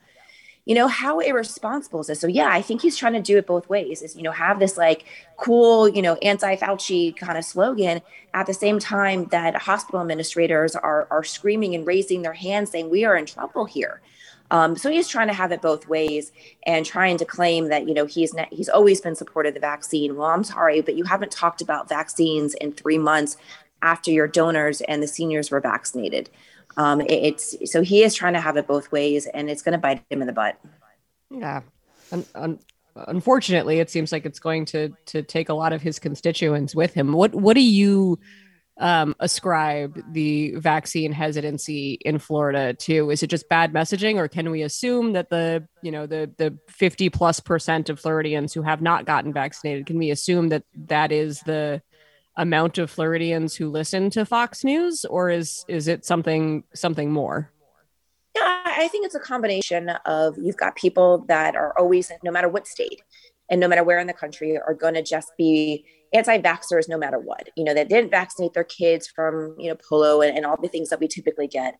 You 0.64 0.76
know, 0.76 0.86
how 0.86 1.18
irresponsible 1.18 2.00
is 2.00 2.06
this? 2.06 2.20
So, 2.20 2.28
yeah, 2.28 2.48
I 2.48 2.62
think 2.62 2.82
he's 2.82 2.96
trying 2.96 3.14
to 3.14 3.20
do 3.20 3.36
it 3.36 3.48
both 3.48 3.68
ways 3.68 4.00
is, 4.00 4.14
you 4.14 4.22
know, 4.22 4.30
have 4.30 4.60
this 4.60 4.76
like 4.76 5.04
cool, 5.36 5.88
you 5.88 6.02
know, 6.02 6.14
anti 6.16 6.54
Fauci 6.56 7.16
kind 7.16 7.36
of 7.36 7.44
slogan 7.44 8.00
at 8.32 8.46
the 8.46 8.54
same 8.54 8.78
time 8.78 9.24
that 9.26 9.56
hospital 9.56 10.00
administrators 10.00 10.76
are, 10.76 11.08
are 11.10 11.24
screaming 11.24 11.74
and 11.74 11.84
raising 11.84 12.22
their 12.22 12.32
hands 12.32 12.70
saying, 12.70 12.90
we 12.90 13.04
are 13.04 13.16
in 13.16 13.26
trouble 13.26 13.64
here 13.64 14.00
um, 14.52 14.76
so 14.76 14.90
he's 14.90 15.08
trying 15.08 15.28
to 15.28 15.32
have 15.32 15.50
it 15.50 15.62
both 15.62 15.88
ways 15.88 16.30
and 16.66 16.84
trying 16.84 17.16
to 17.16 17.24
claim 17.24 17.68
that 17.68 17.88
you 17.88 17.94
know 17.94 18.04
he's 18.04 18.34
he's 18.50 18.68
always 18.68 19.00
been 19.00 19.16
supportive 19.16 19.50
of 19.50 19.54
the 19.54 19.60
vaccine. 19.60 20.14
Well, 20.14 20.28
I'm 20.28 20.44
sorry, 20.44 20.82
but 20.82 20.94
you 20.94 21.04
haven't 21.04 21.32
talked 21.32 21.62
about 21.62 21.88
vaccines 21.88 22.52
in 22.54 22.72
three 22.72 22.98
months 22.98 23.38
after 23.80 24.10
your 24.10 24.28
donors 24.28 24.82
and 24.82 25.02
the 25.02 25.08
seniors 25.08 25.50
were 25.50 25.60
vaccinated. 25.60 26.28
Um, 26.76 27.00
it, 27.00 27.10
it's 27.10 27.72
so 27.72 27.80
he 27.80 28.02
is 28.02 28.14
trying 28.14 28.34
to 28.34 28.40
have 28.40 28.58
it 28.58 28.66
both 28.66 28.92
ways, 28.92 29.26
and 29.26 29.48
it's 29.48 29.62
going 29.62 29.72
to 29.72 29.78
bite 29.78 30.04
him 30.10 30.20
in 30.20 30.26
the 30.26 30.34
butt. 30.34 30.58
Yeah. 31.30 31.62
Un- 32.12 32.26
un- 32.34 32.58
unfortunately, 32.94 33.78
it 33.78 33.88
seems 33.88 34.12
like 34.12 34.26
it's 34.26 34.38
going 34.38 34.66
to 34.66 34.90
to 35.06 35.22
take 35.22 35.48
a 35.48 35.54
lot 35.54 35.72
of 35.72 35.80
his 35.80 35.98
constituents 35.98 36.74
with 36.74 36.92
him. 36.92 37.14
What 37.14 37.34
what 37.34 37.54
do 37.54 37.62
you 37.62 38.18
um, 38.78 39.14
ascribe 39.20 40.00
the 40.12 40.54
vaccine 40.56 41.12
hesitancy 41.12 41.98
in 42.04 42.18
Florida 42.18 42.74
to? 42.74 43.10
Is 43.10 43.22
it 43.22 43.30
just 43.30 43.48
bad 43.48 43.72
messaging, 43.72 44.16
or 44.16 44.28
can 44.28 44.50
we 44.50 44.62
assume 44.62 45.12
that 45.12 45.30
the 45.30 45.66
you 45.82 45.92
know 45.92 46.06
the 46.06 46.30
the 46.38 46.58
fifty 46.68 47.10
plus 47.10 47.40
percent 47.40 47.90
of 47.90 48.00
Floridians 48.00 48.52
who 48.52 48.62
have 48.62 48.82
not 48.82 49.04
gotten 49.04 49.32
vaccinated 49.32 49.86
can 49.86 49.98
we 49.98 50.10
assume 50.10 50.48
that 50.48 50.64
that 50.88 51.12
is 51.12 51.40
the 51.40 51.82
amount 52.36 52.78
of 52.78 52.90
Floridians 52.90 53.54
who 53.54 53.68
listen 53.68 54.10
to 54.10 54.24
Fox 54.24 54.64
News, 54.64 55.04
or 55.04 55.30
is 55.30 55.64
is 55.68 55.88
it 55.88 56.04
something 56.04 56.64
something 56.74 57.12
more? 57.12 57.52
Yeah, 58.34 58.62
I 58.64 58.88
think 58.88 59.04
it's 59.04 59.14
a 59.14 59.20
combination 59.20 59.90
of 60.06 60.36
you've 60.38 60.56
got 60.56 60.74
people 60.74 61.24
that 61.28 61.54
are 61.54 61.78
always, 61.78 62.10
no 62.22 62.30
matter 62.30 62.48
what 62.48 62.66
state 62.66 63.02
and 63.50 63.60
no 63.60 63.68
matter 63.68 63.84
where 63.84 63.98
in 63.98 64.06
the 64.06 64.12
country, 64.12 64.56
are 64.58 64.74
going 64.74 64.94
to 64.94 65.02
just 65.02 65.32
be 65.36 65.84
anti-vaxxers 66.14 66.88
no 66.88 66.98
matter 66.98 67.18
what. 67.18 67.48
You 67.56 67.64
know 67.64 67.74
they 67.74 67.84
didn't 67.84 68.10
vaccinate 68.10 68.54
their 68.54 68.64
kids 68.64 69.06
from 69.06 69.54
you 69.58 69.68
know 69.68 69.76
polio 69.76 70.26
and, 70.26 70.36
and 70.36 70.46
all 70.46 70.56
the 70.60 70.68
things 70.68 70.88
that 70.90 71.00
we 71.00 71.08
typically 71.08 71.48
get. 71.48 71.78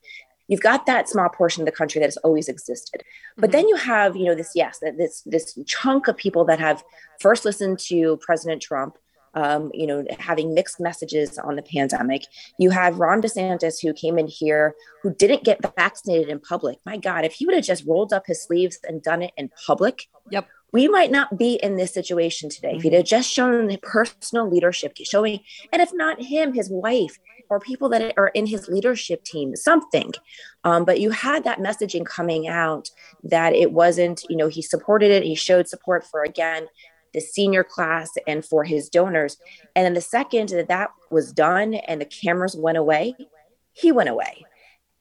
You've 0.48 0.60
got 0.60 0.86
that 0.86 1.08
small 1.08 1.28
portion 1.28 1.62
of 1.62 1.66
the 1.66 1.72
country 1.72 2.00
that 2.00 2.06
has 2.06 2.16
always 2.18 2.48
existed. 2.48 3.02
But 3.36 3.44
mm-hmm. 3.44 3.52
then 3.52 3.68
you 3.68 3.76
have 3.76 4.16
you 4.16 4.26
know 4.26 4.34
this 4.34 4.52
yes 4.54 4.80
this 4.80 5.22
this 5.24 5.58
chunk 5.66 6.08
of 6.08 6.16
people 6.16 6.44
that 6.46 6.60
have 6.60 6.82
first 7.20 7.44
listened 7.44 7.78
to 7.80 8.18
president 8.18 8.60
trump 8.60 8.96
um, 9.34 9.70
you 9.72 9.86
know, 9.86 10.04
having 10.18 10.54
mixed 10.54 10.80
messages 10.80 11.38
on 11.38 11.56
the 11.56 11.62
pandemic. 11.62 12.22
You 12.58 12.70
have 12.70 12.98
Ron 12.98 13.22
DeSantis, 13.22 13.80
who 13.82 13.92
came 13.92 14.18
in 14.18 14.26
here, 14.26 14.74
who 15.02 15.14
didn't 15.14 15.44
get 15.44 15.60
vaccinated 15.76 16.28
in 16.28 16.40
public. 16.40 16.78
My 16.84 16.96
God, 16.96 17.24
if 17.24 17.34
he 17.34 17.46
would 17.46 17.54
have 17.54 17.64
just 17.64 17.86
rolled 17.86 18.12
up 18.12 18.26
his 18.26 18.42
sleeves 18.42 18.78
and 18.86 19.02
done 19.02 19.22
it 19.22 19.32
in 19.36 19.50
public, 19.66 20.08
yep 20.30 20.48
we 20.72 20.88
might 20.88 21.10
not 21.10 21.38
be 21.38 21.54
in 21.62 21.76
this 21.76 21.92
situation 21.92 22.48
today 22.48 22.72
if 22.76 22.82
he'd 22.82 22.94
have 22.94 23.04
just 23.04 23.30
shown 23.30 23.66
the 23.66 23.76
personal 23.76 24.48
leadership, 24.48 24.96
showing, 25.04 25.40
and 25.70 25.82
if 25.82 25.90
not 25.92 26.20
him, 26.20 26.54
his 26.54 26.70
wife 26.70 27.18
or 27.50 27.60
people 27.60 27.90
that 27.90 28.14
are 28.16 28.28
in 28.28 28.46
his 28.46 28.68
leadership 28.68 29.22
team, 29.24 29.54
something. 29.54 30.12
Um, 30.64 30.86
but 30.86 31.00
you 31.00 31.10
had 31.10 31.44
that 31.44 31.58
messaging 31.58 32.06
coming 32.06 32.48
out 32.48 32.88
that 33.24 33.52
it 33.54 33.72
wasn't, 33.72 34.24
you 34.30 34.36
know, 34.36 34.48
he 34.48 34.62
supported 34.62 35.10
it, 35.10 35.22
he 35.22 35.34
showed 35.34 35.68
support 35.68 36.06
for 36.06 36.22
again 36.22 36.68
the 37.12 37.20
senior 37.20 37.64
class 37.64 38.10
and 38.26 38.44
for 38.44 38.64
his 38.64 38.88
donors. 38.88 39.38
And 39.76 39.84
then 39.84 39.94
the 39.94 40.00
second 40.00 40.50
that 40.50 40.68
that 40.68 40.90
was 41.10 41.32
done 41.32 41.74
and 41.74 42.00
the 42.00 42.06
cameras 42.06 42.56
went 42.56 42.78
away, 42.78 43.14
he 43.72 43.92
went 43.92 44.08
away. 44.08 44.44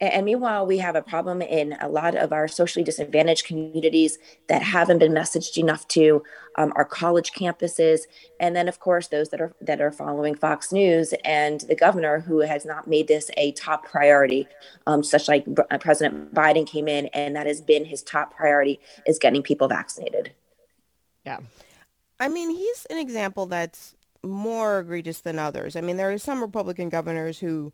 And 0.02 0.26
meanwhile, 0.26 0.66
we 0.66 0.80
have 0.80 0.96
a 0.96 1.02
problem 1.04 1.44
in 1.44 1.78
a 1.80 1.88
lot 1.88 2.16
of 2.16 2.34
our 2.34 2.48
socially 2.48 2.84
disadvantaged 2.84 3.46
communities 3.46 4.18
that 4.48 4.64
haven't 4.64 4.98
been 4.98 5.12
messaged 5.12 5.58
enough 5.58 5.88
to 5.90 6.24
um, 6.58 6.74
our 6.76 6.84
college 6.84 7.34
campuses, 7.34 8.02
and 8.40 8.56
then 8.56 8.68
of 8.68 8.80
course 8.80 9.10
those 9.10 9.30
that 9.30 9.40
are 9.40 9.54
that 9.62 9.80
are 9.80 9.92
following 9.92 10.34
Fox 10.34 10.72
News 10.72 11.14
and 11.24 11.62
the 11.62 11.76
governor 11.76 12.20
who 12.20 12.40
has 12.40 12.66
not 12.66 12.88
made 12.88 13.08
this 13.08 13.30
a 13.38 13.52
top 13.52 13.86
priority. 13.86 14.48
Um, 14.88 15.04
such 15.04 15.28
like 15.28 15.46
uh, 15.70 15.78
President 15.78 16.34
Biden 16.34 16.66
came 16.66 16.88
in, 16.88 17.06
and 17.08 17.36
that 17.36 17.46
has 17.46 17.62
been 17.62 17.86
his 17.86 18.02
top 18.02 18.36
priority 18.36 18.80
is 19.06 19.20
getting 19.20 19.44
people 19.44 19.68
vaccinated. 19.68 20.32
Yeah, 21.28 21.42
I 22.22 22.30
mean 22.30 22.52
he's 22.52 22.86
an 22.92 23.00
example 23.00 23.48
that's 23.48 23.96
more 24.24 24.80
egregious 24.80 25.22
than 25.22 25.40
others. 25.40 25.76
I 25.76 25.82
mean 25.82 25.98
there 25.98 26.12
are 26.12 26.20
some 26.20 26.40
Republican 26.40 26.88
governors 26.88 27.40
who 27.40 27.74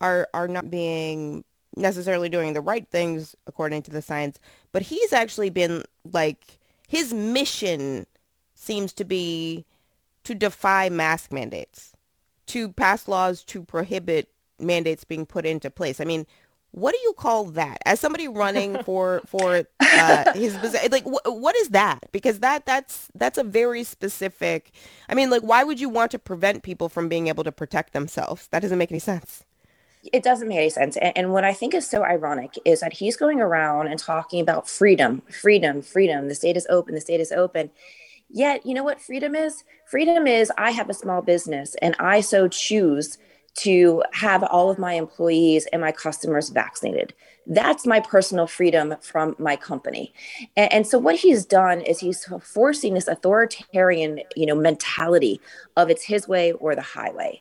are 0.00 0.28
are 0.34 0.46
not 0.46 0.70
being 0.70 1.42
necessarily 1.74 2.28
doing 2.28 2.52
the 2.52 2.60
right 2.60 2.86
things 2.90 3.34
according 3.46 3.82
to 3.82 3.90
the 3.90 4.02
science, 4.02 4.38
but 4.72 4.82
he's 4.82 5.14
actually 5.14 5.48
been 5.48 5.84
like 6.12 6.58
his 6.86 7.14
mission 7.14 8.06
seems 8.54 8.92
to 8.92 9.04
be 9.04 9.64
to 10.24 10.34
defy 10.34 10.90
mask 10.90 11.32
mandates, 11.32 11.94
to 12.46 12.70
pass 12.72 13.08
laws 13.08 13.42
to 13.44 13.62
prohibit 13.62 14.28
mandates 14.58 15.04
being 15.04 15.24
put 15.24 15.46
into 15.46 15.70
place. 15.70 15.98
I 15.98 16.04
mean, 16.04 16.26
what 16.78 16.92
do 16.92 16.98
you 17.02 17.12
call 17.14 17.44
that? 17.44 17.78
As 17.84 18.00
somebody 18.00 18.28
running 18.28 18.78
for 18.84 19.22
for 19.26 19.64
uh, 19.80 20.24
his 20.34 20.56
like, 20.90 21.04
wh- 21.04 21.26
what 21.26 21.56
is 21.56 21.70
that? 21.70 22.08
Because 22.12 22.40
that 22.40 22.66
that's 22.66 23.08
that's 23.14 23.38
a 23.38 23.44
very 23.44 23.84
specific. 23.84 24.72
I 25.08 25.14
mean, 25.14 25.30
like, 25.30 25.42
why 25.42 25.64
would 25.64 25.80
you 25.80 25.88
want 25.88 26.10
to 26.12 26.18
prevent 26.18 26.62
people 26.62 26.88
from 26.88 27.08
being 27.08 27.28
able 27.28 27.44
to 27.44 27.52
protect 27.52 27.92
themselves? 27.92 28.48
That 28.48 28.60
doesn't 28.60 28.78
make 28.78 28.90
any 28.90 29.00
sense 29.00 29.44
it 30.12 30.22
doesn't 30.22 30.48
make 30.48 30.58
any 30.58 30.70
sense. 30.70 30.96
And, 30.96 31.16
and, 31.16 31.32
what 31.32 31.44
I 31.44 31.52
think 31.52 31.74
is 31.74 31.86
so 31.86 32.04
ironic 32.04 32.54
is 32.64 32.80
that 32.80 32.92
he's 32.92 33.16
going 33.16 33.40
around 33.40 33.88
and 33.88 33.98
talking 33.98 34.40
about 34.40 34.68
freedom, 34.68 35.22
freedom, 35.30 35.82
freedom. 35.82 36.28
The 36.28 36.34
state 36.34 36.56
is 36.56 36.66
open, 36.70 36.94
the 36.94 37.00
state 37.00 37.20
is 37.20 37.32
open. 37.32 37.70
Yet, 38.30 38.66
you 38.66 38.74
know 38.74 38.84
what 38.84 39.00
freedom 39.00 39.34
is? 39.34 39.64
Freedom 39.86 40.26
is 40.26 40.52
I 40.58 40.70
have 40.72 40.90
a 40.90 40.94
small 40.94 41.22
business 41.22 41.74
and 41.80 41.96
I 41.98 42.20
so 42.20 42.46
choose 42.46 43.18
to 43.58 44.02
have 44.12 44.42
all 44.44 44.70
of 44.70 44.78
my 44.78 44.94
employees 44.94 45.66
and 45.72 45.80
my 45.82 45.92
customers 45.92 46.48
vaccinated. 46.48 47.14
That's 47.46 47.86
my 47.86 48.00
personal 48.00 48.46
freedom 48.46 48.94
from 49.00 49.34
my 49.38 49.56
company. 49.56 50.12
And, 50.56 50.72
and, 50.72 50.86
so 50.86 50.98
what 50.98 51.16
he's 51.16 51.46
done 51.46 51.80
is 51.80 51.98
he's 51.98 52.24
forcing 52.42 52.92
this 52.92 53.08
authoritarian, 53.08 54.20
you 54.36 54.44
know, 54.44 54.54
mentality 54.54 55.40
of 55.76 55.88
it's 55.88 56.04
his 56.04 56.28
way 56.28 56.52
or 56.52 56.74
the 56.74 56.82
highway 56.82 57.40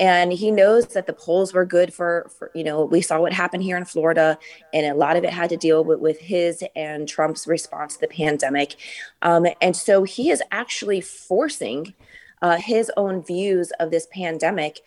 and 0.00 0.32
he 0.32 0.50
knows 0.50 0.86
that 0.88 1.06
the 1.06 1.12
polls 1.12 1.52
were 1.52 1.64
good 1.64 1.92
for, 1.92 2.30
for 2.38 2.50
you 2.54 2.62
know 2.62 2.84
we 2.84 3.00
saw 3.00 3.20
what 3.20 3.32
happened 3.32 3.62
here 3.62 3.76
in 3.76 3.84
florida 3.84 4.38
and 4.72 4.86
a 4.86 4.94
lot 4.94 5.16
of 5.16 5.24
it 5.24 5.30
had 5.30 5.50
to 5.50 5.56
deal 5.56 5.84
with, 5.84 6.00
with 6.00 6.18
his 6.20 6.62
and 6.76 7.08
trump's 7.08 7.46
response 7.46 7.94
to 7.94 8.00
the 8.02 8.08
pandemic 8.08 8.76
um, 9.22 9.46
and 9.60 9.76
so 9.76 10.04
he 10.04 10.30
is 10.30 10.42
actually 10.50 11.00
forcing 11.00 11.94
uh, 12.42 12.56
his 12.56 12.90
own 12.96 13.22
views 13.22 13.72
of 13.80 13.90
this 13.90 14.06
pandemic 14.12 14.80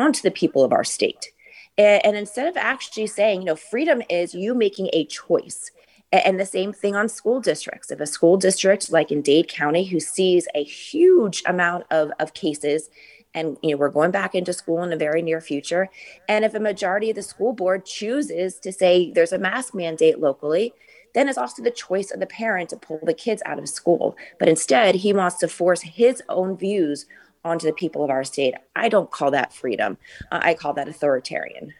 onto 0.00 0.22
the 0.22 0.30
people 0.30 0.62
of 0.64 0.72
our 0.72 0.84
state 0.84 1.32
and, 1.78 2.04
and 2.04 2.16
instead 2.16 2.46
of 2.46 2.56
actually 2.56 3.06
saying 3.06 3.40
you 3.40 3.46
know 3.46 3.56
freedom 3.56 4.02
is 4.08 4.34
you 4.34 4.54
making 4.54 4.88
a 4.92 5.04
choice 5.06 5.70
and 6.12 6.38
the 6.38 6.46
same 6.46 6.72
thing 6.72 6.94
on 6.94 7.08
school 7.08 7.40
districts. 7.40 7.90
If 7.90 7.98
a 7.98 8.06
school 8.06 8.36
district 8.36 8.92
like 8.92 9.10
in 9.10 9.22
Dade 9.22 9.48
County, 9.48 9.84
who 9.84 9.98
sees 9.98 10.46
a 10.54 10.62
huge 10.62 11.42
amount 11.46 11.84
of, 11.90 12.12
of 12.20 12.32
cases 12.32 12.88
and 13.36 13.56
you 13.62 13.70
know 13.70 13.76
we're 13.76 13.90
going 13.90 14.10
back 14.10 14.34
into 14.34 14.52
school 14.52 14.82
in 14.82 14.90
the 14.90 14.96
very 14.96 15.22
near 15.22 15.40
future 15.40 15.88
and 16.28 16.44
if 16.44 16.54
a 16.54 16.60
majority 16.60 17.10
of 17.10 17.16
the 17.16 17.22
school 17.22 17.52
board 17.52 17.84
chooses 17.84 18.58
to 18.58 18.72
say 18.72 19.12
there's 19.12 19.32
a 19.32 19.38
mask 19.38 19.74
mandate 19.74 20.18
locally 20.18 20.72
then 21.14 21.28
it's 21.28 21.38
also 21.38 21.62
the 21.62 21.70
choice 21.70 22.10
of 22.10 22.20
the 22.20 22.26
parent 22.26 22.70
to 22.70 22.76
pull 22.76 22.98
the 23.02 23.14
kids 23.14 23.42
out 23.46 23.58
of 23.58 23.68
school 23.68 24.16
but 24.38 24.48
instead 24.48 24.94
he 24.94 25.12
wants 25.12 25.36
to 25.36 25.48
force 25.48 25.82
his 25.82 26.22
own 26.28 26.56
views 26.56 27.06
onto 27.46 27.66
the 27.66 27.72
people 27.72 28.04
of 28.04 28.10
our 28.10 28.24
state 28.24 28.54
i 28.74 28.88
don't 28.88 29.10
call 29.10 29.30
that 29.30 29.52
freedom 29.52 29.96
uh, 30.30 30.40
i 30.42 30.54
call 30.54 30.72
that 30.74 30.88
authoritarian 30.88 31.72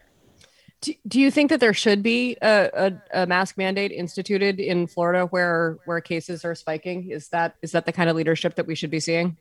do, 0.83 0.93
do 1.09 1.21
you 1.21 1.31
think 1.31 1.51
that 1.51 1.61
there 1.61 1.75
should 1.75 2.03
be 2.03 2.37
a, 2.43 2.71
a, 3.13 3.23
a, 3.23 3.27
mask 3.27 3.57
mandate 3.57 3.93
instituted 3.93 4.61
in 4.61 4.87
Florida 4.87 5.25
where 5.27 5.79
where 5.87 6.03
cases 6.03 6.45
are 6.45 6.55
spiking? 6.55 7.11
Is 7.11 7.29
that 7.31 7.57
is 7.63 7.73
that 7.73 7.87
the 7.87 7.93
kind 7.93 8.11
of 8.11 8.17
leadership 8.17 8.57
that 8.57 8.67
we 8.67 8.75
should 8.75 8.91
be 8.91 9.01
seeing? 9.01 9.39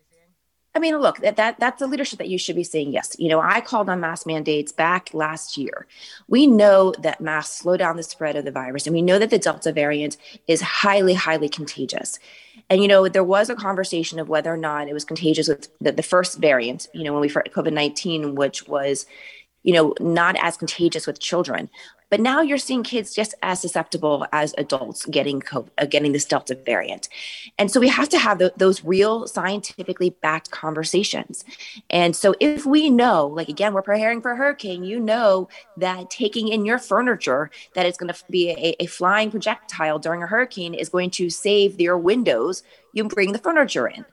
I 0.75 0.79
mean, 0.79 0.97
look, 0.97 1.19
that, 1.19 1.37
that 1.37 1.57
that's 1.57 1.79
the 1.79 1.87
leadership 1.87 2.19
that 2.19 2.27
you 2.27 2.37
should 2.37 2.57
be 2.57 2.63
seeing. 2.63 2.91
Yes, 2.91 3.15
you 3.17 3.29
know, 3.29 3.39
I 3.39 3.61
called 3.61 3.89
on 3.89 4.01
mask 4.01 4.27
mandates 4.27 4.73
back 4.73 5.09
last 5.13 5.55
year. 5.55 5.87
We 6.27 6.47
know 6.47 6.93
that 6.99 7.21
masks 7.21 7.55
slow 7.55 7.77
down 7.77 7.95
the 7.95 8.03
spread 8.03 8.35
of 8.35 8.43
the 8.43 8.51
virus, 8.51 8.85
and 8.85 8.93
we 8.93 9.01
know 9.01 9.17
that 9.17 9.29
the 9.29 9.39
Delta 9.39 9.71
variant 9.71 10.17
is 10.47 10.61
highly, 10.61 11.13
highly 11.13 11.47
contagious. 11.47 12.19
And 12.69 12.81
you 12.81 12.89
know, 12.89 13.07
there 13.07 13.23
was 13.23 13.49
a 13.49 13.55
conversation 13.55 14.19
of 14.19 14.27
whether 14.27 14.53
or 14.53 14.57
not 14.57 14.89
it 14.89 14.93
was 14.93 15.05
contagious 15.05 15.47
with 15.47 15.69
the, 15.79 15.93
the 15.93 16.03
first 16.03 16.39
variant. 16.39 16.87
You 16.93 17.05
know, 17.05 17.13
when 17.13 17.21
we 17.21 17.29
for 17.29 17.41
COVID 17.43 17.71
nineteen, 17.71 18.35
which 18.35 18.67
was 18.67 19.05
you 19.65 19.73
know, 19.73 19.95
not 19.99 20.35
as 20.39 20.55
contagious 20.55 21.07
with 21.07 21.19
children. 21.19 21.69
But 22.11 22.19
now 22.19 22.41
you're 22.41 22.59
seeing 22.59 22.83
kids 22.83 23.15
just 23.15 23.33
as 23.41 23.59
susceptible 23.59 24.27
as 24.31 24.53
adults 24.59 25.07
getting 25.07 25.41
COVID, 25.41 25.69
uh, 25.79 25.85
getting 25.87 26.11
this 26.11 26.23
Delta 26.23 26.55
variant, 26.55 27.09
and 27.57 27.71
so 27.71 27.79
we 27.79 27.87
have 27.87 28.07
to 28.09 28.19
have 28.19 28.37
the, 28.37 28.53
those 28.55 28.85
real 28.85 29.27
scientifically 29.27 30.11
backed 30.11 30.51
conversations. 30.51 31.43
And 31.89 32.15
so 32.15 32.35
if 32.39 32.63
we 32.65 32.91
know, 32.91 33.25
like 33.25 33.49
again, 33.49 33.73
we're 33.73 33.81
preparing 33.81 34.21
for 34.21 34.31
a 34.31 34.37
hurricane, 34.37 34.83
you 34.83 34.99
know 34.99 35.49
that 35.77 36.11
taking 36.11 36.47
in 36.49 36.63
your 36.63 36.77
furniture 36.77 37.49
that 37.73 37.87
is 37.87 37.97
going 37.97 38.13
to 38.13 38.23
be 38.29 38.51
a, 38.51 38.83
a 38.83 38.85
flying 38.85 39.31
projectile 39.31 39.97
during 39.97 40.21
a 40.21 40.27
hurricane 40.27 40.75
is 40.75 40.89
going 40.89 41.09
to 41.09 41.31
save 41.31 41.81
your 41.81 41.97
windows. 41.97 42.61
You 42.93 43.05
bring 43.05 43.31
the 43.31 43.39
furniture 43.39 43.87
in 43.87 44.05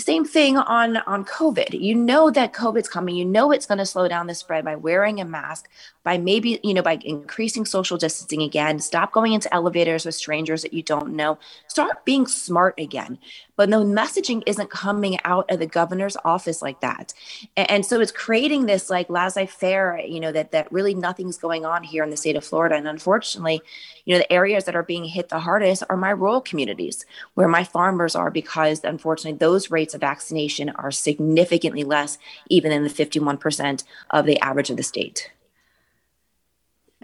same 0.00 0.24
thing 0.24 0.56
on 0.56 0.96
on 0.98 1.24
covid. 1.24 1.78
You 1.78 1.94
know 1.94 2.30
that 2.30 2.52
covid's 2.52 2.88
coming. 2.88 3.14
You 3.16 3.24
know 3.24 3.52
it's 3.52 3.66
going 3.66 3.78
to 3.78 3.86
slow 3.86 4.08
down 4.08 4.26
the 4.26 4.34
spread 4.34 4.64
by 4.64 4.76
wearing 4.76 5.20
a 5.20 5.24
mask 5.24 5.68
by 6.04 6.18
maybe 6.18 6.60
you 6.62 6.74
know 6.74 6.82
by 6.82 6.98
increasing 7.02 7.64
social 7.64 7.96
distancing 7.96 8.42
again 8.42 8.78
stop 8.78 9.10
going 9.10 9.32
into 9.32 9.52
elevators 9.52 10.04
with 10.04 10.14
strangers 10.14 10.62
that 10.62 10.72
you 10.72 10.82
don't 10.82 11.14
know 11.14 11.38
start 11.66 12.04
being 12.04 12.26
smart 12.26 12.78
again. 12.78 13.18
But 13.56 13.70
the 13.70 13.76
messaging 13.76 14.42
isn't 14.46 14.70
coming 14.70 15.16
out 15.24 15.48
of 15.48 15.60
the 15.60 15.66
governor's 15.66 16.16
office 16.24 16.60
like 16.60 16.80
that. 16.80 17.14
And, 17.56 17.70
and 17.70 17.86
so 17.86 18.00
it's 18.00 18.10
creating 18.10 18.66
this 18.66 18.90
like 18.90 19.08
laissez-faire 19.10 20.00
you 20.06 20.20
know 20.20 20.30
that 20.30 20.52
that 20.52 20.70
really 20.70 20.94
nothing's 20.94 21.38
going 21.38 21.64
on 21.64 21.82
here 21.82 22.04
in 22.04 22.10
the 22.10 22.16
state 22.16 22.36
of 22.36 22.44
florida. 22.44 22.76
And 22.76 22.86
unfortunately 22.86 23.60
you 24.04 24.14
know 24.14 24.18
the 24.18 24.32
areas 24.32 24.64
that 24.64 24.76
are 24.76 24.82
being 24.82 25.04
hit 25.04 25.30
the 25.30 25.40
hardest 25.40 25.82
are 25.88 25.96
my 25.96 26.10
rural 26.10 26.40
communities 26.40 27.06
where 27.34 27.48
my 27.48 27.64
farmers 27.64 28.14
are 28.14 28.30
because 28.30 28.84
unfortunately 28.84 29.38
those 29.38 29.70
rates 29.70 29.94
of 29.94 30.00
vaccination 30.02 30.68
are 30.70 30.90
significantly 30.90 31.84
less 31.84 32.18
even 32.50 32.70
than 32.70 32.82
the 32.82 32.90
51% 32.90 33.84
of 34.10 34.26
the 34.26 34.38
average 34.40 34.70
of 34.70 34.76
the 34.76 34.82
state 34.82 35.30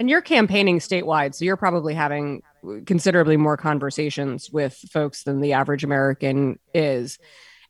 and 0.00 0.09
you're 0.09 0.23
campaigning 0.23 0.78
statewide 0.78 1.35
so 1.35 1.45
you're 1.45 1.59
probably 1.59 1.95
having 1.95 2.42
considerably 2.87 3.37
more 3.37 3.57
conversations 3.57 4.50
with 4.50 4.75
folks 4.90 5.23
than 5.25 5.40
the 5.40 5.52
average 5.52 5.85
american 5.85 6.59
is. 6.75 7.19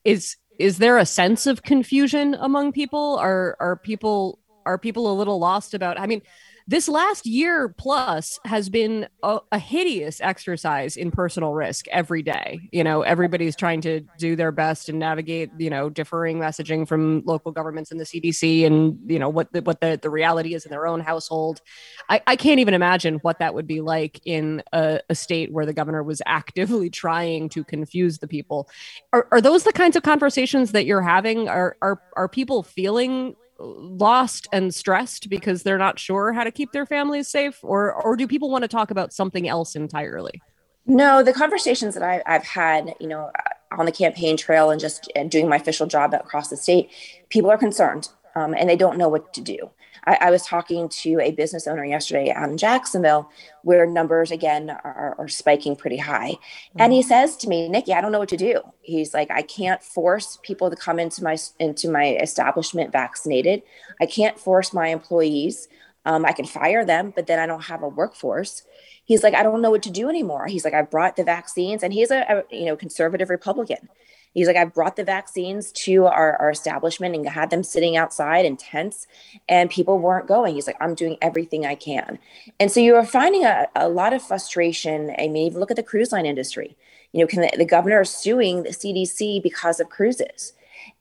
Is 0.04 0.37
is 0.58 0.78
there 0.78 0.96
a 0.96 1.06
sense 1.06 1.46
of 1.46 1.62
confusion 1.62 2.37
among 2.38 2.72
people? 2.72 3.16
Are 3.16 3.56
are 3.60 3.76
people 3.76 4.38
are 4.64 4.78
people 4.78 5.10
a 5.10 5.14
little 5.14 5.38
lost 5.38 5.75
about 5.75 5.99
i 5.99 6.06
mean 6.06 6.20
this 6.67 6.88
last 6.88 7.26
year 7.26 7.69
plus 7.69 8.38
has 8.45 8.69
been 8.69 9.09
a, 9.23 9.38
a, 9.52 9.59
hideous 9.59 10.21
exercise 10.21 10.97
in 10.97 11.11
personal 11.11 11.52
risk 11.52 11.87
every 11.88 12.23
day. 12.23 12.69
You 12.73 12.85
know, 12.85 13.02
everybody's 13.02 13.57
trying 13.57 13.81
to 13.83 14.00
do 14.19 14.37
their 14.37 14.52
best 14.52 14.88
and 14.88 14.99
navigate, 14.99 15.50
you 15.59 15.71
know, 15.71 15.90
differing 15.90 16.38
messaging 16.38 16.87
from 16.87 17.23
local 17.25 17.52
governments 17.52 17.90
and 17.90 18.00
the 18.00 18.05
CDC 18.05 18.67
and, 18.67 18.99
you 19.07 19.19
know, 19.19 19.29
what 19.29 19.52
the, 19.52 19.62
what 19.62 19.81
the, 19.81 19.99
the 20.00 20.11
reality 20.11 20.55
is 20.55 20.64
in 20.64 20.71
their 20.71 20.87
own 20.87 21.00
household. 21.00 21.61
I, 22.09 22.23
I 22.26 22.37
can't 22.37 22.61
even 22.61 22.75
imagine 22.75 23.17
what 23.17 23.38
that 23.38 23.55
would 23.55 23.67
be 23.67 23.81
like 23.81 24.21
in 24.25 24.62
a, 24.73 25.00
a 25.09 25.14
state 25.14 25.52
where 25.52 25.67
the 25.67 25.75
governor 25.75 26.02
was 26.02 26.23
actively 26.26 26.90
trying 27.00 27.49
to 27.50 27.64
confuse 27.64 28.19
the 28.19 28.29
people. 28.29 28.69
Are, 29.12 29.26
are 29.33 29.40
those 29.40 29.64
the 29.64 29.73
kinds 29.73 29.97
of 29.97 30.02
conversations 30.02 30.73
that 30.73 30.87
you're 30.87 31.02
having? 31.02 31.49
Are, 31.49 31.76
are, 31.83 32.00
are 32.17 32.29
people 32.29 32.62
feeling 32.62 33.35
lost 33.61 34.49
and 34.52 34.75
stressed 34.75 35.29
because 35.29 35.62
they're 35.62 35.79
not 35.79 35.99
sure 35.99 36.33
how 36.33 36.45
to 36.45 36.50
keep 36.50 36.73
their 36.73 36.87
families 36.87 37.29
safe 37.29 37.59
or 37.62 37.93
or 37.93 38.17
do 38.17 38.26
people 38.26 38.50
want 38.50 38.62
to 38.62 38.69
talk 38.69 38.90
about 38.90 39.12
something 39.12 39.49
else 39.49 39.76
entirely? 39.76 40.43
No 40.87 41.23
the 41.23 41.33
conversations 41.33 41.95
that 41.95 42.02
I, 42.02 42.23
i've 42.26 42.45
had 42.45 42.95
you 42.99 43.07
know 43.07 43.31
on 43.73 43.87
the 43.87 43.93
campaign 43.93 44.37
trail 44.37 44.71
and 44.71 44.81
just 44.81 45.11
doing 45.29 45.49
my 45.49 45.57
official 45.57 45.87
job 45.87 46.14
across 46.14 46.49
the 46.49 46.57
state 46.57 46.90
people 47.29 47.50
are 47.50 47.59
concerned 47.59 48.09
um, 48.35 48.55
and 48.55 48.69
they 48.69 48.76
don't 48.76 48.99
know 48.99 49.09
what 49.09 49.33
to 49.35 49.40
do 49.40 49.71
I, 50.07 50.19
I, 50.21 50.30
was 50.30 50.42
talking 50.42 50.88
to 50.88 51.21
a 51.21 51.33
business 51.33 51.66
owner 51.66 51.85
yesterday 51.85 52.33
out 52.33 52.49
in 52.49 52.57
Jacksonville 52.57 53.30
where 53.62 53.87
numbers 53.87 54.30
again 54.30 54.71
are, 54.71 55.14
are 55.19 55.28
spiking 55.28 55.76
pretty 55.76 55.97
high. 55.97 56.33
Mm-hmm. 56.33 56.80
And 56.80 56.92
he 56.92 57.02
says 57.02 57.37
to 57.38 57.49
me, 57.49 57.69
Nikki, 57.69 57.92
I 57.92 58.00
don't 58.00 58.12
know 58.12 58.19
what 58.19 58.28
to 58.30 58.37
do. 58.37 58.61
He's 58.83 59.14
like, 59.14 59.30
I 59.30 59.42
can't 59.42 59.83
force 59.83 60.38
people 60.42 60.71
to 60.71 60.76
come 60.76 60.99
into 60.99 61.23
my 61.23 61.37
into 61.59 61.90
my 61.90 62.16
establishment 62.16 62.92
vaccinated. 62.92 63.62
I 64.00 64.07
can't 64.07 64.38
force 64.38 64.73
my 64.73 64.88
employees. 64.88 65.69
Um, 66.07 66.25
I 66.25 66.33
can 66.33 66.47
fire 66.47 66.85
them, 66.85 67.12
but 67.14 67.26
then 67.26 67.38
I 67.38 67.47
don't 67.47 67.64
have 67.64 67.83
a 67.83 67.88
workforce. 67.88 68.62
He's 69.04 69.23
like, 69.23 69.35
I 69.35 69.42
don't 69.42 69.61
know 69.61 69.71
what 69.71 69.83
to 69.83 69.90
do 69.90 70.09
anymore. 70.09 70.47
He's 70.47 70.64
like, 70.64 70.73
I 70.73 70.83
brought 70.83 71.16
the 71.16 71.25
vaccines, 71.25 71.83
and 71.83 71.92
he's 71.92 72.11
a, 72.11 72.21
a 72.50 72.57
you 72.57 72.66
know 72.66 72.76
conservative 72.76 73.28
Republican. 73.28 73.88
He's 74.32 74.46
like, 74.46 74.56
I've 74.56 74.75
brought 74.75 74.96
the 74.96 75.04
vaccines 75.04 75.72
to 75.72 76.06
our, 76.06 76.37
our 76.37 76.50
establishment 76.50 77.16
and 77.16 77.28
had 77.28 77.50
them 77.50 77.64
sitting 77.64 77.96
outside 77.96 78.44
in 78.44 78.56
tents, 78.56 79.06
and 79.49 79.68
people 79.68 79.99
weren't 79.99 80.28
going. 80.28 80.54
He's 80.54 80.66
like, 80.66 80.76
I'm 80.80 80.94
doing 80.94 81.16
everything 81.20 81.66
I 81.66 81.75
can. 81.75 82.18
And 82.60 82.70
so 82.70 82.78
you 82.80 82.94
are 82.94 83.04
finding 83.04 83.44
a, 83.44 83.66
a 83.75 83.88
lot 83.88 84.12
of 84.12 84.22
frustration. 84.22 85.14
I 85.18 85.28
mean, 85.28 85.49
even 85.49 85.58
look 85.58 85.70
at 85.70 85.76
the 85.76 85.82
cruise 85.82 86.12
line 86.12 86.26
industry. 86.26 86.76
You 87.12 87.20
know, 87.20 87.26
can 87.26 87.40
the, 87.40 87.50
the 87.56 87.64
governor 87.64 88.02
is 88.02 88.10
suing 88.10 88.62
the 88.62 88.70
CDC 88.70 89.42
because 89.42 89.80
of 89.80 89.90
cruises. 89.90 90.52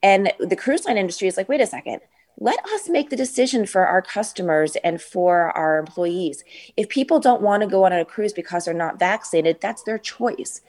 And 0.02 0.34
the 0.40 0.56
cruise 0.56 0.86
line 0.86 0.98
industry 0.98 1.28
is 1.28 1.38
like, 1.38 1.50
wait 1.50 1.62
a 1.62 1.68
second, 1.68 2.02
let 2.40 2.64
us 2.74 2.90
make 2.90 3.10
the 3.10 3.16
decision 3.16 3.66
for 3.66 3.86
our 3.86 4.02
customers 4.02 4.76
and 4.78 5.02
for 5.02 5.52
our 5.52 5.78
employees. 5.78 6.44
If 6.78 6.90
people 6.90 7.20
don't 7.20 7.42
want 7.42 7.62
to 7.62 7.68
go 7.68 7.84
on 7.86 7.94
a 7.94 8.06
cruise 8.06 8.34
because 8.34 8.66
they're 8.66 8.74
not 8.74 8.98
vaccinated, 8.98 9.60
that's 9.62 9.84
their 9.84 9.98
choice 9.98 10.62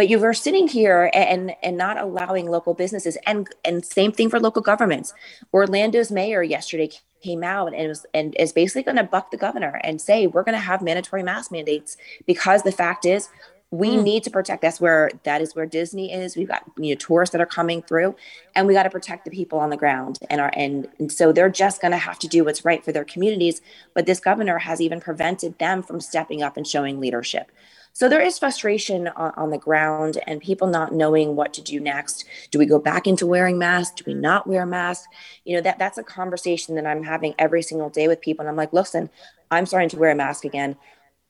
but 0.00 0.08
you 0.08 0.18
were 0.18 0.32
sitting 0.32 0.66
here 0.66 1.10
and 1.12 1.54
and 1.62 1.76
not 1.76 1.98
allowing 1.98 2.48
local 2.48 2.72
businesses 2.72 3.18
and 3.26 3.46
and 3.66 3.84
same 3.84 4.12
thing 4.12 4.30
for 4.30 4.40
local 4.40 4.62
governments. 4.62 5.12
Orlando's 5.52 6.10
mayor 6.10 6.42
yesterday 6.42 6.90
came 7.22 7.44
out 7.44 7.74
and 7.74 7.86
was 7.86 8.06
and 8.14 8.34
is 8.38 8.50
basically 8.50 8.82
going 8.82 8.96
to 8.96 9.04
buck 9.04 9.30
the 9.30 9.36
governor 9.36 9.78
and 9.84 10.00
say 10.00 10.26
we're 10.26 10.42
going 10.42 10.54
to 10.54 10.58
have 10.58 10.80
mandatory 10.80 11.22
mask 11.22 11.52
mandates 11.52 11.98
because 12.26 12.62
the 12.62 12.72
fact 12.72 13.04
is 13.04 13.28
we 13.70 13.90
mm. 13.90 14.02
need 14.02 14.22
to 14.22 14.30
protect 14.30 14.62
that's 14.62 14.80
where 14.80 15.10
that 15.24 15.42
is 15.42 15.54
where 15.54 15.66
disney 15.66 16.10
is. 16.10 16.34
We've 16.34 16.48
got 16.48 16.62
you 16.78 16.94
know 16.94 16.98
tourists 16.98 17.32
that 17.32 17.42
are 17.42 17.54
coming 17.58 17.82
through 17.82 18.16
and 18.54 18.66
we 18.66 18.72
got 18.72 18.84
to 18.84 18.90
protect 18.90 19.26
the 19.26 19.30
people 19.30 19.58
on 19.58 19.68
the 19.68 19.76
ground 19.76 20.18
and 20.30 20.40
our 20.40 20.50
and, 20.56 20.88
and 20.98 21.12
so 21.12 21.30
they're 21.30 21.50
just 21.50 21.82
going 21.82 21.92
to 21.92 21.98
have 21.98 22.18
to 22.20 22.26
do 22.26 22.42
what's 22.42 22.64
right 22.64 22.82
for 22.82 22.90
their 22.90 23.04
communities. 23.04 23.60
But 23.92 24.06
this 24.06 24.18
governor 24.18 24.60
has 24.60 24.80
even 24.80 24.98
prevented 24.98 25.58
them 25.58 25.82
from 25.82 26.00
stepping 26.00 26.42
up 26.42 26.56
and 26.56 26.66
showing 26.66 27.00
leadership 27.00 27.52
so 27.92 28.08
there 28.08 28.20
is 28.20 28.38
frustration 28.38 29.08
on, 29.08 29.32
on, 29.36 29.50
the 29.50 29.58
ground 29.58 30.18
and 30.26 30.40
people 30.40 30.68
not 30.68 30.92
knowing 30.92 31.36
what 31.36 31.52
to 31.54 31.62
do 31.62 31.80
next. 31.80 32.24
Do 32.50 32.58
we 32.58 32.66
go 32.66 32.78
back 32.78 33.06
into 33.06 33.26
wearing 33.26 33.58
masks? 33.58 33.94
Do 33.96 34.04
we 34.06 34.14
not 34.14 34.46
wear 34.46 34.64
masks? 34.64 35.06
You 35.44 35.56
know, 35.56 35.62
that 35.62 35.78
that's 35.78 35.98
a 35.98 36.02
conversation 36.02 36.76
that 36.76 36.86
I'm 36.86 37.02
having 37.02 37.34
every 37.38 37.62
single 37.62 37.90
day 37.90 38.08
with 38.08 38.20
people. 38.20 38.42
And 38.42 38.48
I'm 38.48 38.56
like, 38.56 38.72
listen, 38.72 39.10
I'm 39.50 39.66
starting 39.66 39.88
to 39.90 39.98
wear 39.98 40.10
a 40.10 40.14
mask 40.14 40.44
again. 40.44 40.76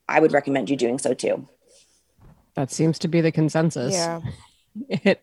I 0.07 0.19
would 0.19 0.33
recommend 0.33 0.69
you 0.69 0.75
doing 0.75 0.99
so 0.99 1.13
too. 1.13 1.47
That 2.55 2.71
seems 2.71 2.99
to 2.99 3.07
be 3.07 3.21
the 3.21 3.31
consensus. 3.31 3.93
Yeah. 3.93 4.21
It 4.89 5.21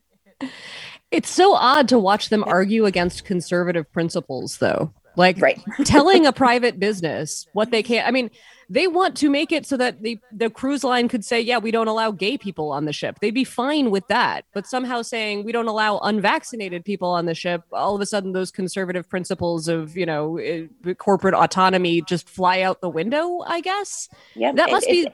it's 1.11 1.30
so 1.30 1.54
odd 1.54 1.88
to 1.88 1.99
watch 1.99 2.28
them 2.28 2.45
argue 2.45 2.85
against 2.85 3.25
conservative 3.25 3.90
principles 3.92 4.59
though. 4.59 4.92
Like 5.16 5.40
right. 5.40 5.61
telling 5.85 6.26
a 6.26 6.33
private 6.35 6.78
business 6.78 7.47
what 7.52 7.71
they 7.71 7.83
can't. 7.83 8.07
I 8.07 8.11
mean, 8.11 8.30
they 8.70 8.87
want 8.87 9.16
to 9.16 9.30
make 9.30 9.50
it 9.50 9.66
so 9.66 9.76
that 9.76 10.02
the 10.02 10.18
the 10.30 10.50
cruise 10.50 10.84
line 10.84 11.08
could 11.08 11.25
say, 11.25 11.40
yeah, 11.40 11.58
we 11.58 11.70
don't 11.70 11.88
allow 11.88 12.10
gay 12.10 12.37
people 12.37 12.70
on 12.70 12.84
the 12.84 12.92
ship. 12.92 13.18
They'd 13.20 13.30
be 13.30 13.44
fine 13.44 13.90
with 13.90 14.06
that. 14.08 14.44
But 14.52 14.66
somehow 14.66 15.02
saying 15.02 15.44
we 15.44 15.52
don't 15.52 15.68
allow 15.68 15.98
unvaccinated 15.98 16.84
people 16.84 17.08
on 17.08 17.26
the 17.26 17.34
ship, 17.34 17.62
all 17.72 17.94
of 17.94 18.00
a 18.00 18.06
sudden 18.06 18.32
those 18.32 18.50
conservative 18.50 19.08
principles 19.08 19.68
of 19.68 19.96
you 19.96 20.06
know 20.06 20.37
eh, 20.38 20.66
corporate 20.98 21.34
autonomy 21.34 22.02
just 22.02 22.28
fly 22.28 22.60
out 22.60 22.80
the 22.80 22.90
window. 22.90 23.40
I 23.46 23.60
guess. 23.60 24.08
Yeah, 24.34 24.52
that 24.52 24.70
must 24.70 24.87
it, 24.87 25.06
be 25.06 25.08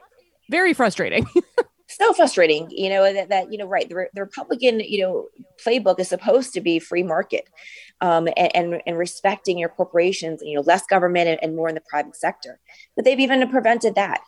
very 0.51 0.75
frustrating. 0.75 1.27
so 1.97 2.13
frustrating 2.13 2.67
you 2.71 2.89
know 2.89 3.13
that, 3.13 3.29
that 3.29 3.53
you 3.53 3.59
know 3.59 3.67
right 3.67 3.89
the, 3.89 4.07
the 4.15 4.21
republican 4.21 4.81
you 4.81 5.01
know 5.01 5.29
playbook 5.65 5.99
is 5.99 6.09
supposed 6.09 6.53
to 6.53 6.61
be 6.61 6.79
free 6.79 7.03
market 7.03 7.49
um, 8.01 8.29
and, 8.37 8.55
and, 8.55 8.83
and 8.87 8.99
respecting 8.99 9.59
your 9.59 9.69
corporations 9.69 10.41
you 10.43 10.55
know 10.55 10.63
less 10.63 10.85
government 10.87 11.29
and, 11.29 11.39
and, 11.43 11.57
more 11.57 11.69
in 11.69 11.75
the 11.75 11.83
private 11.89 12.17
sector. 12.17 12.59
But 12.97 13.05
they've 13.05 13.21
even 13.21 13.49
prevented 13.49 13.95
that. 13.95 14.21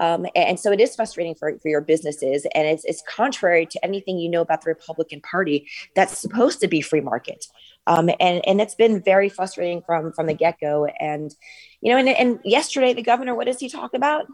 Um, 0.00 0.26
and 0.34 0.58
so 0.58 0.72
it 0.72 0.80
is 0.80 0.96
frustrating 0.96 1.34
for, 1.34 1.56
for 1.58 1.68
your 1.68 1.82
businesses 1.82 2.46
and 2.54 2.66
it's, 2.66 2.84
it's 2.84 3.02
contrary 3.06 3.66
to 3.66 3.84
anything 3.84 4.18
you 4.18 4.30
know 4.30 4.40
about 4.40 4.62
the 4.62 4.70
republican 4.70 5.20
party 5.20 5.68
that's 5.94 6.18
supposed 6.18 6.60
to 6.60 6.68
be 6.68 6.80
free 6.80 7.02
market. 7.02 7.46
Um, 7.86 8.08
and 8.20 8.46
and 8.46 8.60
it's 8.60 8.74
been 8.74 9.02
very 9.02 9.28
frustrating 9.28 9.82
from 9.82 10.12
from 10.12 10.26
the 10.26 10.34
get-go. 10.34 10.86
And 10.98 11.34
you 11.80 11.92
know 11.92 11.98
and, 11.98 12.08
and 12.08 12.40
yesterday 12.44 12.94
the 12.94 13.02
governor 13.02 13.34
what 13.34 13.46
does 13.46 13.60
he 13.60 13.68
talk 13.68 13.94
about? 13.94 14.26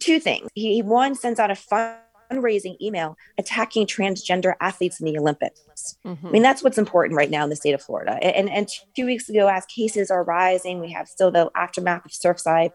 Two 0.00 0.20
things. 0.20 0.48
He 0.54 0.82
one 0.82 1.14
sends 1.14 1.40
out 1.40 1.50
a 1.50 1.54
fund 1.54 1.96
fundraising 2.30 2.80
email 2.80 3.16
attacking 3.38 3.86
transgender 3.86 4.54
athletes 4.60 5.00
in 5.00 5.06
the 5.06 5.18
Olympics. 5.18 5.96
Mm-hmm. 6.04 6.26
I 6.26 6.30
mean, 6.30 6.42
that's 6.42 6.62
what's 6.62 6.78
important 6.78 7.16
right 7.16 7.30
now 7.30 7.44
in 7.44 7.50
the 7.50 7.56
state 7.56 7.74
of 7.74 7.82
Florida. 7.82 8.12
And, 8.22 8.48
and 8.48 8.68
two 8.94 9.06
weeks 9.06 9.28
ago, 9.28 9.48
as 9.48 9.64
cases 9.66 10.10
are 10.10 10.24
rising, 10.24 10.80
we 10.80 10.92
have 10.92 11.08
still 11.08 11.30
the 11.30 11.50
aftermath 11.54 12.04
of 12.04 12.12
Surfside. 12.12 12.70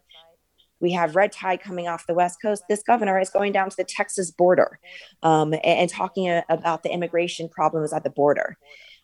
We 0.79 0.91
have 0.93 1.15
red 1.15 1.31
tide 1.31 1.61
coming 1.61 1.87
off 1.87 2.07
the 2.07 2.13
West 2.13 2.39
Coast. 2.41 2.63
This 2.67 2.81
governor 2.81 3.19
is 3.19 3.29
going 3.29 3.51
down 3.51 3.69
to 3.69 3.77
the 3.77 3.83
Texas 3.83 4.31
border 4.31 4.79
um, 5.21 5.53
and, 5.53 5.63
and, 5.63 5.89
talking 5.89 6.41
about 6.49 6.81
the 6.81 6.91
immigration 6.91 7.47
problems 7.47 7.93
at 7.93 8.03
the 8.03 8.09
border. 8.09 8.57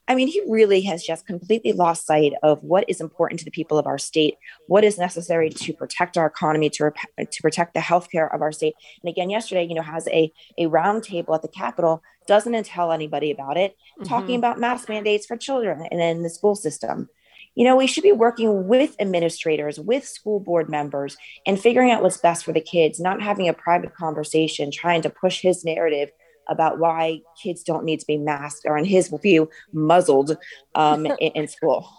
I 0.08 0.15
mean, 0.15 0.28
he 0.28 0.41
really 0.48 0.82
has 0.82 1.04
just 1.04 1.28
completely 1.28 1.74
lost 1.74 2.06
sight 2.06 2.34
of 2.41 2.63
what 2.63 2.86
is 2.88 3.02
important 3.02 3.39
to 3.39 3.46
the 3.46 3.52
people 3.52 3.78
of 3.78 3.86
our 3.88 3.98
state, 3.98 4.36
what 4.67 4.86
is 4.86 4.98
necessary 4.98 5.50
to 5.50 5.74
protect 5.74 6.17
our 6.17 6.26
economy, 6.26 6.70
to, 6.72 6.86
rep- 6.86 7.30
to 7.30 7.41
protect 7.41 7.74
the 7.74 7.82
healthcare 7.82 8.34
of 8.34 8.41
our 8.41 8.54
state. 8.54 8.76
And 9.04 9.10
again, 9.10 9.30
yesterday, 9.30 9.65
you 9.65 9.76
know, 9.76 9.82
has 9.82 10.08
a, 10.08 10.32
a 10.58 10.67
roundtable 10.67 11.36
at 11.36 11.41
the 11.41 11.50
Capitol, 11.50 12.02
doesn't 12.26 12.65
tell 12.65 12.91
anybody 12.91 13.32
about 13.32 13.58
it, 13.58 13.72
mm-hmm. 13.74 14.04
talking 14.04 14.36
about 14.38 14.60
mask 14.60 14.88
mandates 14.88 15.26
for 15.26 15.36
children 15.36 15.86
and 15.91 16.02
in 16.02 16.24
the 16.24 16.30
school 16.30 16.56
system. 16.56 17.10
You 17.56 17.65
know, 17.65 17.76
we 17.76 17.88
should 17.88 18.04
be 18.04 18.12
working 18.12 18.67
with 18.67 18.96
administrators, 19.00 19.80
with 19.80 20.08
school 20.08 20.39
board 20.39 20.70
members, 20.70 21.17
and 21.46 21.60
figuring 21.60 21.89
out 21.91 22.04
what's 22.04 22.17
best 22.17 22.46
for 22.46 22.54
the 22.54 22.62
kids, 22.62 23.00
not 23.00 23.22
having 23.22 23.50
a 23.50 23.54
private 23.54 23.96
conversation, 23.96 24.70
trying 24.72 25.02
to 25.02 25.10
push 25.10 25.41
his 25.41 25.65
narrative 25.65 26.12
about 26.49 26.79
why 26.79 27.19
kids 27.41 27.63
don't 27.63 27.83
need 27.83 27.99
to 27.99 28.05
be 28.05 28.17
masked 28.17 28.65
or 28.65 28.77
in 28.77 28.86
his 28.86 29.13
view 29.21 29.49
muzzled 29.71 30.38
um, 30.75 31.05
in, 31.19 31.31
in, 31.33 31.47
school 31.47 31.89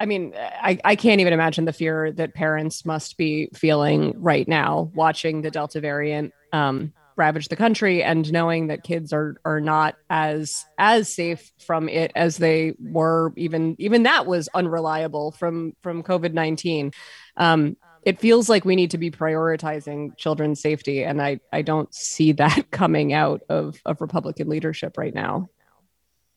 I, 0.00 0.06
mean, 0.06 0.34
I, 0.36 0.78
I 0.84 0.96
can't 0.96 1.20
even 1.20 1.32
imagine 1.32 1.64
the 1.64 1.72
fear 1.72 2.12
that 2.12 2.34
parents 2.34 2.84
must 2.84 3.16
be 3.16 3.48
feeling 3.54 4.20
right 4.20 4.46
now 4.46 4.90
watching 4.94 5.40
the 5.40 5.50
Delta 5.50 5.80
variant 5.80 6.32
um, 6.52 6.92
ravage 7.16 7.48
the 7.48 7.56
country 7.56 8.02
and 8.02 8.30
knowing 8.32 8.68
that 8.68 8.82
kids 8.82 9.12
are 9.12 9.36
are 9.44 9.60
not 9.60 9.94
as 10.10 10.64
as 10.78 11.08
safe 11.08 11.52
from 11.64 11.88
it 11.88 12.10
as 12.14 12.36
they 12.36 12.74
were 12.80 13.32
even 13.36 13.76
even 13.78 14.02
that 14.02 14.26
was 14.26 14.48
unreliable 14.54 15.32
from 15.32 15.74
from 15.82 16.02
COVID-19. 16.02 16.92
Um, 17.36 17.76
it 18.04 18.20
feels 18.20 18.48
like 18.48 18.64
we 18.64 18.76
need 18.76 18.90
to 18.90 18.98
be 18.98 19.10
prioritizing 19.10 20.16
children's 20.16 20.60
safety 20.60 21.02
and 21.04 21.20
i 21.22 21.38
i 21.52 21.62
don't 21.62 21.92
see 21.94 22.32
that 22.32 22.64
coming 22.70 23.12
out 23.12 23.42
of 23.48 23.80
of 23.84 24.00
republican 24.00 24.48
leadership 24.48 24.96
right 24.98 25.14
now. 25.14 25.48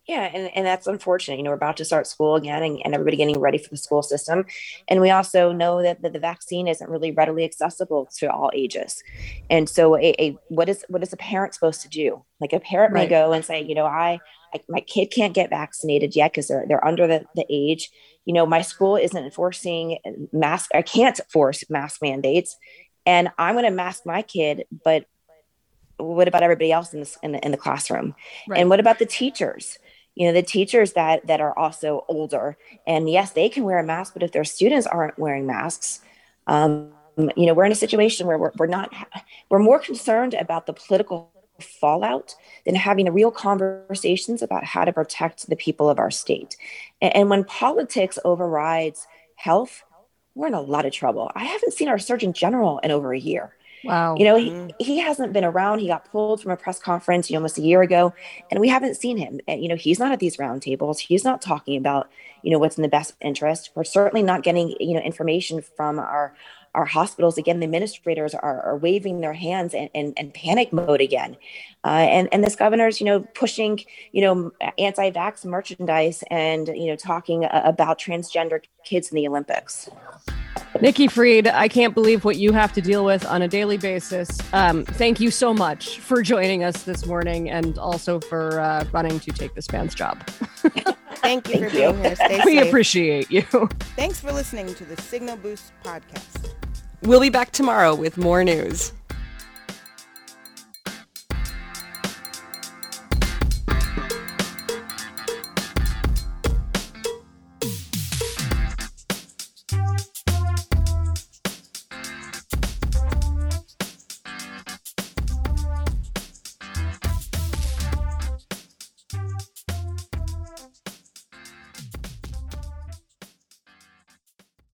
Yeah 0.07 0.31
and, 0.33 0.49
and 0.55 0.65
that's 0.65 0.87
unfortunate. 0.87 1.37
You 1.37 1.43
know 1.43 1.49
we're 1.49 1.57
about 1.57 1.77
to 1.77 1.85
start 1.85 2.07
school 2.07 2.35
again 2.35 2.63
and, 2.63 2.81
and 2.85 2.93
everybody 2.93 3.17
getting 3.17 3.37
ready 3.39 3.57
for 3.57 3.69
the 3.69 3.77
school 3.77 4.01
system. 4.01 4.45
And 4.87 5.01
we 5.01 5.09
also 5.09 5.51
know 5.51 5.81
that, 5.81 6.01
that 6.01 6.13
the 6.13 6.19
vaccine 6.19 6.69
isn't 6.69 6.89
really 6.89 7.11
readily 7.11 7.43
accessible 7.43 8.07
to 8.19 8.31
all 8.31 8.49
ages. 8.53 9.03
And 9.49 9.67
so 9.67 9.97
a, 9.97 10.15
a 10.17 10.37
what 10.47 10.69
is 10.69 10.85
what 10.87 11.03
is 11.03 11.11
a 11.11 11.17
parent 11.17 11.53
supposed 11.53 11.81
to 11.81 11.89
do? 11.89 12.23
Like 12.39 12.53
a 12.53 12.61
parent 12.61 12.93
right. 12.93 13.03
may 13.03 13.09
go 13.09 13.33
and 13.33 13.43
say 13.43 13.61
you 13.61 13.75
know 13.75 13.85
i, 13.85 14.19
I 14.53 14.61
my 14.69 14.79
kid 14.79 15.07
can't 15.07 15.33
get 15.33 15.49
vaccinated 15.49 16.15
yet 16.15 16.31
because 16.31 16.47
they're 16.47 16.65
they're 16.67 16.87
under 16.87 17.05
the, 17.05 17.25
the 17.35 17.45
age 17.49 17.91
you 18.27 18.33
know, 18.33 18.45
my 18.45 18.61
school 18.61 18.97
isn't 18.97 19.23
enforcing 19.23 19.99
mask, 20.33 20.69
I 20.75 20.81
can't 20.81 21.17
force 21.31 21.63
mask 21.69 22.01
mandates, 22.01 22.57
and 23.05 23.29
I'm 23.37 23.55
going 23.55 23.63
to 23.63 23.71
mask 23.71 24.05
my 24.05 24.21
kid, 24.21 24.65
but 24.83 25.05
what 25.95 26.27
about 26.27 26.43
everybody 26.43 26.69
else 26.73 26.93
in, 26.93 26.99
this, 26.99 27.17
in, 27.23 27.31
the, 27.31 27.39
in 27.45 27.51
the 27.51 27.57
classroom? 27.57 28.15
Right. 28.49 28.59
And 28.59 28.69
what 28.69 28.81
about 28.81 28.99
the 28.99 29.05
teachers? 29.05 29.79
You 30.13 30.27
know, 30.27 30.33
the 30.33 30.43
teachers 30.43 30.91
that 30.93 31.27
that 31.27 31.39
are 31.39 31.57
also 31.57 32.03
older, 32.09 32.57
and 32.85 33.09
yes, 33.09 33.31
they 33.31 33.47
can 33.47 33.63
wear 33.63 33.79
a 33.79 33.83
mask, 33.83 34.11
but 34.13 34.23
if 34.23 34.33
their 34.33 34.43
students 34.43 34.87
aren't 34.87 35.17
wearing 35.17 35.47
masks, 35.47 36.01
um, 36.47 36.91
you 37.15 37.45
know, 37.45 37.53
we're 37.53 37.63
in 37.65 37.71
a 37.71 37.75
situation 37.75 38.27
where 38.27 38.37
we're, 38.37 38.51
we're 38.57 38.67
not, 38.67 38.93
we're 39.49 39.59
more 39.59 39.79
concerned 39.79 40.33
about 40.33 40.65
the 40.65 40.73
political 40.73 41.31
fallout 41.61 42.35
than 42.65 42.75
having 42.75 43.05
the 43.05 43.11
real 43.11 43.31
conversations 43.31 44.41
about 44.41 44.63
how 44.63 44.85
to 44.85 44.93
protect 44.93 45.49
the 45.49 45.55
people 45.55 45.89
of 45.89 45.99
our 45.99 46.11
state. 46.11 46.57
And, 47.01 47.15
and 47.15 47.29
when 47.29 47.43
politics 47.43 48.19
overrides 48.23 49.07
health, 49.35 49.83
we're 50.35 50.47
in 50.47 50.53
a 50.53 50.61
lot 50.61 50.85
of 50.85 50.93
trouble. 50.93 51.31
I 51.35 51.45
haven't 51.45 51.73
seen 51.73 51.87
our 51.87 51.99
Surgeon 51.99 52.33
General 52.33 52.79
in 52.79 52.91
over 52.91 53.13
a 53.13 53.19
year. 53.19 53.53
Wow. 53.83 54.15
You 54.17 54.25
know, 54.25 54.35
he, 54.35 54.49
mm-hmm. 54.49 54.69
he 54.79 54.99
hasn't 54.99 55.33
been 55.33 55.45
around. 55.45 55.79
He 55.79 55.87
got 55.87 56.09
pulled 56.11 56.41
from 56.41 56.51
a 56.51 56.57
press 56.57 56.79
conference, 56.79 57.29
you 57.29 57.35
know, 57.35 57.39
almost 57.39 57.57
a 57.57 57.61
year 57.61 57.81
ago, 57.81 58.13
and 58.49 58.59
we 58.59 58.67
haven't 58.67 58.95
seen 58.95 59.17
him. 59.17 59.39
And, 59.47 59.61
you 59.61 59.69
know, 59.69 59.75
he's 59.75 59.99
not 59.99 60.11
at 60.11 60.19
these 60.19 60.37
roundtables. 60.37 60.99
He's 60.99 61.23
not 61.23 61.41
talking 61.41 61.77
about, 61.77 62.09
you 62.41 62.51
know, 62.51 62.59
what's 62.59 62.77
in 62.77 62.81
the 62.81 62.89
best 62.89 63.15
interest. 63.21 63.71
We're 63.75 63.83
certainly 63.83 64.23
not 64.23 64.43
getting, 64.43 64.75
you 64.79 64.95
know, 64.95 64.99
information 64.99 65.61
from 65.61 65.99
our 65.99 66.35
our 66.77 66.85
hospitals 66.85 67.37
again 67.37 67.59
the 67.59 67.65
administrators 67.65 68.33
are, 68.35 68.61
are 68.61 68.77
waving 68.77 69.19
their 69.19 69.33
hands 69.33 69.73
and, 69.73 69.89
and, 69.95 70.13
and 70.15 70.33
panic 70.33 70.71
mode 70.71 71.01
again 71.01 71.35
uh, 71.83 71.87
and 71.89 72.29
and 72.31 72.43
this 72.43 72.55
governor's 72.55 73.01
you 73.01 73.05
know 73.05 73.21
pushing 73.33 73.79
you 74.11 74.21
know 74.21 74.51
anti-vax 74.77 75.43
merchandise 75.43 76.23
and 76.29 76.67
you 76.67 76.85
know 76.85 76.95
talking 76.95 77.45
about 77.51 77.99
transgender 77.99 78.61
kids 78.83 79.09
in 79.09 79.15
the 79.15 79.27
olympics 79.27 79.89
Nikki 80.81 81.07
Fried, 81.07 81.47
I 81.47 81.67
can't 81.67 81.95
believe 81.95 82.23
what 82.23 82.35
you 82.37 82.51
have 82.51 82.71
to 82.73 82.81
deal 82.81 83.03
with 83.03 83.25
on 83.25 83.41
a 83.41 83.47
daily 83.47 83.77
basis. 83.77 84.37
Um, 84.53 84.85
thank 84.85 85.19
you 85.19 85.31
so 85.31 85.53
much 85.53 85.99
for 85.99 86.21
joining 86.21 86.63
us 86.63 86.83
this 86.83 87.05
morning 87.07 87.49
and 87.49 87.79
also 87.79 88.19
for 88.19 88.59
uh, 88.59 88.85
running 88.91 89.19
to 89.21 89.31
take 89.31 89.55
this 89.55 89.71
man's 89.71 89.95
job. 89.95 90.23
Thank 91.21 91.49
you 91.49 91.59
for 91.63 91.69
being 91.69 91.97
here. 92.03 92.15
Stay 92.15 92.41
we 92.45 92.57
safe. 92.57 92.67
appreciate 92.67 93.31
you. 93.31 93.41
Thanks 93.95 94.19
for 94.19 94.31
listening 94.31 94.73
to 94.75 94.85
the 94.85 95.01
Signal 95.01 95.37
Boost 95.37 95.71
podcast. 95.83 96.36
We'll 97.03 97.21
be 97.21 97.29
back 97.29 97.51
tomorrow 97.51 97.93
with 97.93 98.17
more 98.17 98.43
news. 98.43 98.91